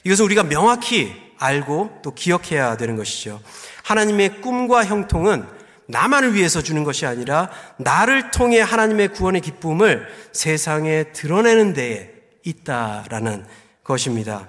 이것을 0.06 0.24
우리가 0.24 0.44
명확히 0.44 1.12
알고 1.38 2.00
또 2.02 2.14
기억해야 2.14 2.78
되는 2.78 2.96
것이죠. 2.96 3.42
하나님의 3.84 4.40
꿈과 4.40 4.86
형통은 4.86 5.46
나만을 5.90 6.34
위해서 6.34 6.62
주는 6.62 6.86
것이 6.86 7.06
아니라 7.06 7.50
나를 7.76 8.32
통해 8.32 8.62
하나님의 8.62 9.10
구원의 9.10 9.42
기쁨을 9.42 10.08
세상에 10.32 11.12
드러내는 11.12 11.74
데에 11.74 12.14
있다라는 12.46 13.46
것입니다. 13.84 14.48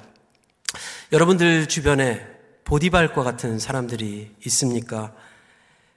여러분들 1.11 1.67
주변에 1.67 2.25
보디발과 2.63 3.25
같은 3.25 3.59
사람들이 3.59 4.31
있습니까? 4.47 5.13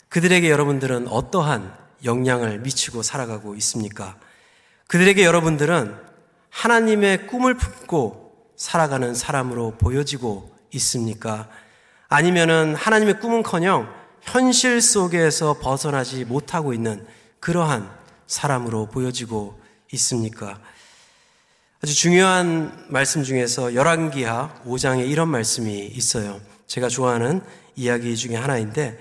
그들에게 0.10 0.50
여러분들은 0.50 1.08
어떠한 1.08 1.72
영향을 2.04 2.62
미치고 2.62 3.04
살아가고 3.04 3.54
있습니까? 3.58 4.18
그들에게 4.88 5.24
여러분들은 5.24 5.96
하나님의 6.50 7.28
꿈을 7.28 7.56
품고 7.56 8.54
살아가는 8.56 9.14
사람으로 9.14 9.76
보여지고 9.78 10.56
있습니까? 10.72 11.50
아니면은 12.08 12.74
하나님의 12.74 13.20
꿈은커녕 13.20 13.94
현실 14.22 14.82
속에서 14.82 15.56
벗어나지 15.60 16.26
못하고 16.26 16.74
있는 16.74 17.06
그러한 17.40 17.90
사람으로 18.28 18.88
보여지고 18.88 19.60
있습니까? 19.94 20.60
아주 21.84 21.94
중요한 21.94 22.86
말씀 22.88 23.24
중에서 23.24 23.76
열왕기하 23.76 24.64
5장에 24.66 25.08
이런 25.08 25.28
말씀이 25.28 25.86
있어요. 25.86 26.40
제가 26.66 26.90
좋아하는 26.90 27.42
이야기 27.76 28.16
중에 28.16 28.36
하나인데 28.36 28.98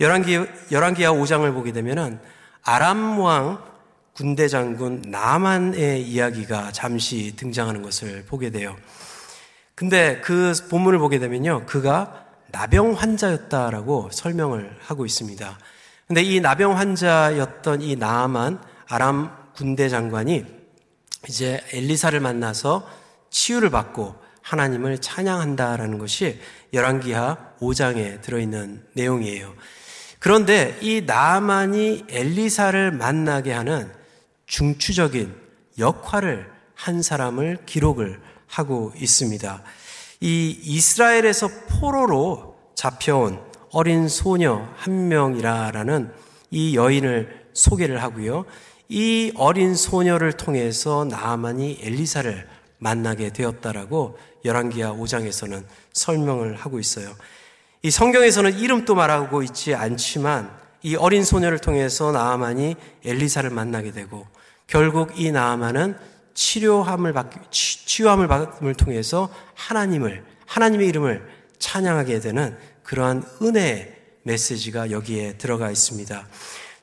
열왕기 0.00 0.46
열왕기하 0.70 1.12
5장을 1.12 1.52
보게 1.52 1.72
되면은 1.72 2.20
아람 2.62 3.18
왕 3.18 3.69
군대 4.14 4.48
장군 4.48 5.02
나만의 5.06 6.02
이야기가 6.02 6.72
잠시 6.72 7.34
등장하는 7.36 7.82
것을 7.82 8.24
보게 8.26 8.50
돼요. 8.50 8.76
근데 9.74 10.20
그 10.20 10.52
본문을 10.68 10.98
보게 10.98 11.18
되면요. 11.18 11.64
그가 11.66 12.26
나병 12.48 12.92
환자였다라고 12.92 14.10
설명을 14.12 14.76
하고 14.80 15.06
있습니다. 15.06 15.58
근데 16.06 16.22
이 16.22 16.40
나병 16.40 16.76
환자였던 16.76 17.82
이 17.82 17.96
나만 17.96 18.60
아람 18.88 19.30
군대 19.54 19.88
장관이 19.88 20.44
이제 21.28 21.62
엘리사를 21.72 22.18
만나서 22.18 22.88
치유를 23.30 23.70
받고 23.70 24.16
하나님을 24.42 24.98
찬양한다라는 24.98 25.98
것이 25.98 26.40
열왕기하 26.72 27.36
5장에 27.60 28.20
들어있는 28.22 28.84
내용이에요. 28.94 29.54
그런데 30.18 30.76
이 30.82 31.02
나만이 31.06 32.06
엘리사를 32.08 32.90
만나게 32.92 33.52
하는 33.52 33.99
중추적인 34.50 35.32
역할을 35.78 36.50
한 36.74 37.02
사람을 37.02 37.58
기록을 37.66 38.20
하고 38.48 38.92
있습니다. 38.96 39.62
이 40.20 40.58
이스라엘에서 40.62 41.48
포로로 41.68 42.56
잡혀온 42.74 43.40
어린 43.70 44.08
소녀 44.08 44.68
한 44.76 45.08
명이라라는 45.08 46.12
이 46.50 46.76
여인을 46.76 47.46
소개를 47.52 48.02
하고요. 48.02 48.44
이 48.88 49.32
어린 49.36 49.76
소녀를 49.76 50.32
통해서 50.32 51.04
나만이 51.04 51.78
엘리사를 51.82 52.48
만나게 52.78 53.30
되었다라고 53.30 54.18
열왕기하 54.44 54.94
5장에서는 54.94 55.64
설명을 55.92 56.56
하고 56.56 56.80
있어요. 56.80 57.14
이 57.82 57.90
성경에서는 57.92 58.58
이름도 58.58 58.96
말하고 58.96 59.44
있지 59.44 59.76
않지만 59.76 60.50
이 60.82 60.96
어린 60.96 61.24
소녀를 61.24 61.60
통해서 61.60 62.10
나아만이 62.10 62.74
엘리사를 63.04 63.48
만나게 63.50 63.92
되고 63.92 64.26
결국 64.70 65.18
이 65.18 65.32
나아만은 65.32 65.96
치료함을 66.32 67.12
받 67.12 67.28
치유함을 67.50 68.28
받음을 68.28 68.74
통해서 68.74 69.28
하나님을 69.54 70.24
하나님의 70.46 70.86
이름을 70.88 71.28
찬양하게 71.58 72.20
되는 72.20 72.56
그러한 72.84 73.24
은혜의 73.42 73.96
메시지가 74.22 74.92
여기에 74.92 75.38
들어가 75.38 75.72
있습니다. 75.72 76.24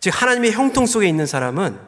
즉 0.01 0.21
하나님의 0.21 0.51
형통 0.51 0.85
속에 0.85 1.07
있는 1.07 1.25
사람은 1.25 1.79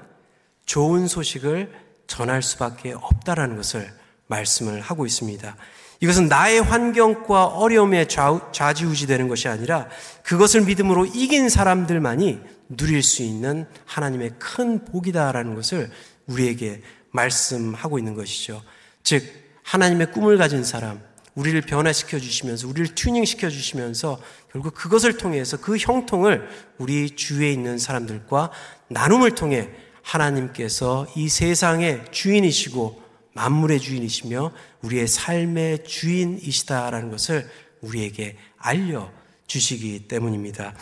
좋은 0.65 1.07
소식을 1.07 1.73
전할 2.07 2.41
수밖에 2.43 2.93
없다라는 2.93 3.57
것을 3.57 3.91
말씀을 4.27 4.79
하고 4.79 5.05
있습니다. 5.05 5.55
이것은 5.99 6.29
나의 6.29 6.61
환경과 6.61 7.45
어려움에 7.47 8.05
좌지우지 8.07 9.05
되는 9.05 9.27
것이 9.27 9.49
아니라 9.49 9.89
그것을 10.23 10.61
믿음으로 10.61 11.07
이긴 11.07 11.49
사람들만이 11.49 12.39
누릴 12.69 13.03
수 13.03 13.23
있는 13.23 13.65
하나님의 13.85 14.33
큰 14.39 14.85
복이다라는 14.85 15.55
것을 15.55 15.89
우리에게 16.27 16.81
말씀하고 17.11 17.97
있는 17.97 18.13
것이죠. 18.13 18.63
즉, 19.03 19.23
하나님의 19.63 20.11
꿈을 20.11 20.37
가진 20.37 20.63
사람, 20.63 21.01
우리를 21.35 21.59
변화시켜 21.61 22.19
주시면서, 22.19 22.67
우리를 22.67 22.95
튜닝 22.95 23.25
시켜 23.25 23.49
주시면서 23.49 24.21
결국 24.51 24.73
그것을 24.73 25.17
통해서 25.17 25.57
그 25.57 25.77
형통을 25.77 26.47
우리 26.77 27.09
주위에 27.15 27.51
있는 27.51 27.77
사람들과 27.77 28.51
나눔을 28.89 29.35
통해 29.35 29.69
하나님께서 30.01 31.07
이 31.15 31.29
세상의 31.29 32.05
주인이시고 32.11 33.01
만물의 33.33 33.79
주인이시며 33.79 34.51
우리의 34.81 35.07
삶의 35.07 35.83
주인이시다라는 35.85 37.11
것을 37.11 37.49
우리에게 37.81 38.37
알려 38.57 39.11
주시기 39.47 40.07
때문입니다. 40.07 40.73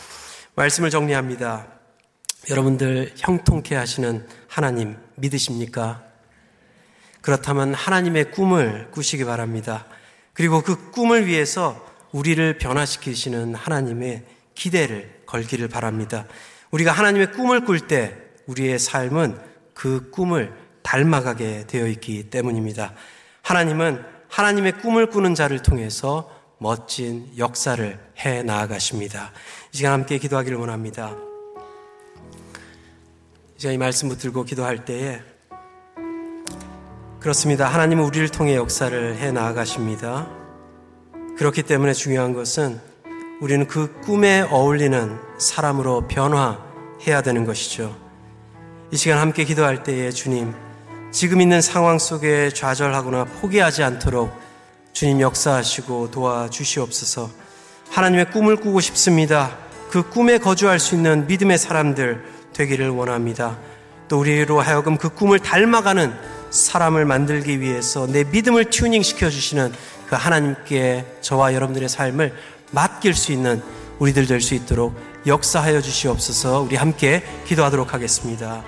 말씀을 0.54 0.90
정리합니다. 0.90 1.77
여러분들 2.50 3.12
형통케 3.16 3.74
하시는 3.74 4.26
하나님 4.46 4.96
믿으십니까? 5.16 6.02
그렇다면 7.20 7.74
하나님의 7.74 8.30
꿈을 8.30 8.90
꾸시기 8.90 9.24
바랍니다. 9.24 9.86
그리고 10.32 10.62
그 10.62 10.90
꿈을 10.90 11.26
위해서 11.26 11.84
우리를 12.12 12.58
변화시키시는 12.58 13.54
하나님의 13.54 14.24
기대를 14.54 15.22
걸기를 15.26 15.68
바랍니다. 15.68 16.26
우리가 16.70 16.92
하나님의 16.92 17.32
꿈을 17.32 17.64
꿀 17.64 17.80
때 17.80 18.16
우리의 18.46 18.78
삶은 18.78 19.38
그 19.74 20.10
꿈을 20.10 20.54
닮아가게 20.82 21.66
되어 21.66 21.86
있기 21.88 22.30
때문입니다. 22.30 22.94
하나님은 23.42 24.02
하나님의 24.28 24.80
꿈을 24.80 25.10
꾸는 25.10 25.34
자를 25.34 25.60
통해서 25.60 26.34
멋진 26.58 27.30
역사를 27.36 27.98
해 28.18 28.42
나아가십니다. 28.42 29.32
이 29.72 29.76
시간 29.76 29.92
함께 29.92 30.18
기도하기를 30.18 30.56
원합니다. 30.56 31.27
이제 33.58 33.74
이 33.74 33.76
말씀 33.76 34.08
붙들고 34.08 34.44
기도할 34.44 34.84
때에 34.84 35.20
그렇습니다. 37.18 37.66
하나님은 37.66 38.04
우리를 38.04 38.28
통해 38.28 38.54
역사를 38.54 39.16
해 39.16 39.32
나아가십니다. 39.32 40.28
그렇기 41.36 41.64
때문에 41.64 41.92
중요한 41.92 42.34
것은 42.34 42.80
우리는 43.40 43.66
그 43.66 44.00
꿈에 44.02 44.42
어울리는 44.42 45.18
사람으로 45.38 46.06
변화해야 46.06 47.20
되는 47.24 47.44
것이죠. 47.44 47.96
이 48.92 48.96
시간 48.96 49.18
함께 49.18 49.42
기도할 49.42 49.82
때에 49.82 50.12
주님, 50.12 50.54
지금 51.10 51.40
있는 51.40 51.60
상황 51.60 51.98
속에 51.98 52.50
좌절하거나 52.50 53.24
포기하지 53.24 53.82
않도록 53.82 54.32
주님 54.92 55.20
역사하시고 55.20 56.12
도와주시옵소서. 56.12 57.28
하나님의 57.90 58.30
꿈을 58.30 58.54
꾸고 58.54 58.78
싶습니다. 58.78 59.58
그 59.90 60.08
꿈에 60.08 60.38
거주할 60.38 60.78
수 60.78 60.94
있는 60.94 61.26
믿음의 61.26 61.58
사람들 61.58 62.37
되기를 62.58 62.90
원합니다. 62.90 63.56
또 64.08 64.18
우리로 64.18 64.60
하여금 64.60 64.96
그 64.96 65.08
꿈을 65.08 65.38
닮아가는 65.38 66.12
사람을 66.50 67.04
만들기 67.04 67.60
위해서 67.60 68.06
내 68.06 68.24
믿음을 68.24 68.64
튜닝 68.64 69.02
시켜 69.02 69.30
주시는 69.30 69.72
그 70.08 70.16
하나님께 70.16 71.04
저와 71.20 71.54
여러분들의 71.54 71.88
삶을 71.88 72.34
맡길 72.72 73.14
수 73.14 73.32
있는 73.32 73.62
우리들 73.98 74.26
될 74.26 74.40
수 74.40 74.54
있도록 74.54 74.94
역사하여 75.26 75.80
주시옵소서 75.80 76.62
우리 76.62 76.76
함께 76.76 77.22
기도하도록 77.46 77.92
하겠습니다. 77.92 78.62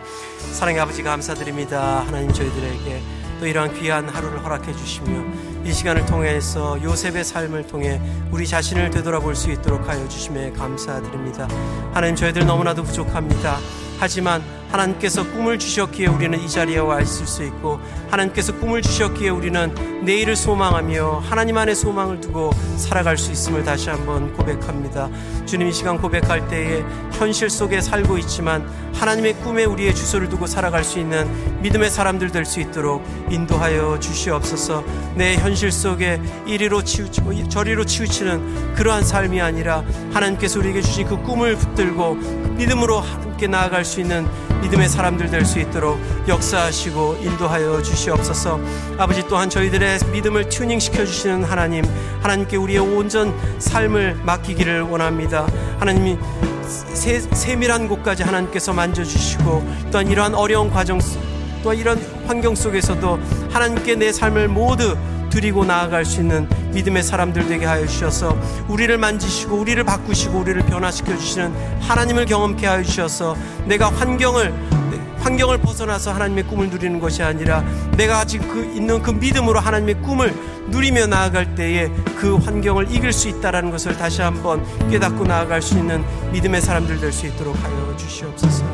사랑의 0.53 0.81
아버지 0.81 1.03
감사드립니다. 1.03 2.05
하나님 2.07 2.33
저희들에게 2.33 3.03
또 3.41 3.47
이러한 3.47 3.75
귀한 3.81 4.09
하루를 4.09 4.45
허락해 4.45 4.73
주시며 4.77 5.25
이 5.65 5.73
시간을 5.73 6.07
통해서 6.07 6.83
요셉의 6.83 7.25
삶을 7.25 7.67
통해 7.67 8.01
우리 8.31 8.47
자신을 8.47 8.91
되돌아볼 8.91 9.35
수 9.35 9.51
있도록 9.51 9.89
하여 9.89 10.09
주심에 10.09 10.53
감사드립니다. 10.53 11.47
하나님 11.93 12.17
저희들 12.17 12.47
너무나도 12.47 12.83
부족합니다. 12.83 13.59
하지만 13.99 14.43
하나님께서 14.73 15.25
꿈을 15.33 15.59
주셨기에 15.59 16.07
우리는 16.07 16.39
이 16.39 16.49
자리에 16.49 16.79
와 16.79 17.01
있을 17.01 17.27
수 17.27 17.45
있고 17.45 17.81
하나님께서 18.11 18.55
꿈을 18.59 18.83
주셨기에 18.83 19.31
우리는 19.31 20.03
내일을 20.05 20.37
소망하며 20.37 21.23
하나님 21.25 21.57
안에 21.59 21.75
소망을 21.75 22.21
두고 22.21 22.51
살아갈 22.77 23.17
수 23.19 23.33
있음을 23.33 23.65
다시 23.65 23.91
한번 23.91 24.33
고백합니다. 24.35 25.09
주님 25.47 25.69
이 25.69 25.73
시간 25.73 25.99
고백할 25.99 26.49
때에 26.49 26.83
현실 27.13 27.51
속에 27.51 27.81
살고 27.81 28.19
있지만 28.19 28.69
하나님의 28.95 29.35
꿈에 29.35 29.65
우리의 29.65 29.95
주소를 29.95 30.29
두고 30.29 30.47
살아갈 30.47 30.85
수 30.85 30.99
있는 30.99 31.29
믿음의 31.63 31.91
사람들 31.91 32.31
될 32.31 32.41
수 32.51 32.59
있도록 32.61 33.05
인도하여 33.31 34.01
주시옵소서. 34.01 34.83
내 35.15 35.37
현실 35.37 35.71
속에 35.71 36.21
이리로 36.47 36.83
치우치고 36.83 37.49
저리로 37.49 37.85
치우치는 37.85 38.75
그러한 38.75 39.05
삶이 39.05 39.41
아니라 39.41 39.85
하나님께서 40.13 40.59
우리에게 40.59 40.83
주신 40.83 41.07
그 41.07 41.23
꿈을 41.23 41.55
붙들고 41.55 42.15
믿음으로 42.57 42.99
함께 42.99 43.47
나아갈 43.47 43.85
수 43.85 44.01
있는 44.01 44.27
믿음의 44.63 44.89
사람들 44.89 45.31
될 45.31 45.45
수 45.45 45.59
있도록 45.59 45.99
역사하시고 46.29 47.19
인도하여 47.23 47.83
주시옵소서. 47.83 48.61
아버지 48.99 49.27
또한 49.27 49.49
저희들의 49.51 49.99
믿음을 50.13 50.49
튜닝 50.49 50.79
시켜 50.79 51.05
주시는 51.05 51.45
하나님, 51.45 51.85
하나님께 52.23 52.57
우리의 52.57 52.79
온전 52.79 53.35
삶을 53.59 54.21
맡기기를 54.25 54.83
원합니다. 54.83 55.47
하나님이 55.79 56.19
세, 56.95 57.19
세밀한 57.21 57.89
곳까지 57.89 58.23
하나님께서 58.23 58.73
만져주시고 58.73 59.89
또한 59.91 60.07
이러한 60.07 60.35
어려운 60.35 60.71
과정 60.71 61.01
또 61.63 61.75
이런 61.75 61.99
환경 62.27 62.55
속에서도 62.55 63.19
하나님께 63.51 63.97
내 63.97 64.13
삶을 64.13 64.49
모두 64.49 64.97
드리고 65.31 65.65
나아갈 65.65 66.05
수 66.05 66.21
있는 66.21 66.49
믿음의 66.73 67.03
사람들 67.03 67.47
되게 67.49 67.67
하여 67.67 67.87
주셔서 67.87 68.37
우리를 68.69 68.97
만지시고 68.97 69.57
우리를 69.57 69.83
바꾸시고 69.85 70.39
우리를 70.39 70.61
변화시켜 70.63 71.17
주시는 71.17 71.53
하나님을 71.81 72.27
경험케 72.27 72.67
하여 72.67 72.83
주셔서 72.83 73.37
내가 73.67 73.91
환경을 73.91 74.81
환경을 75.21 75.59
벗어나서 75.59 76.13
하나님의 76.13 76.45
꿈을 76.45 76.71
누리는 76.71 76.99
것이 76.99 77.23
아니라 77.23 77.63
내가 77.97 78.21
아직 78.21 78.39
그 78.39 78.65
있는 78.75 79.03
그 79.03 79.11
믿음으로 79.11 79.61
하나님의 79.61 80.01
꿈을 80.03 80.35
누리며 80.69 81.07
나아갈 81.09 81.55
때에 81.55 81.91
그 82.17 82.37
환경을 82.37 82.91
이길 82.91 83.13
수 83.13 83.29
있다라는 83.29 83.71
것을 83.71 83.97
다시 83.99 84.23
한번 84.23 84.65
깨닫고 84.89 85.25
나아갈 85.25 85.61
수 85.61 85.77
있는 85.77 86.05
믿음의 86.33 86.63
사람들 86.63 87.01
될 87.01 87.13
수 87.13 87.27
있도록 87.27 87.55
하여 87.63 87.95
주시옵소서. 87.99 88.65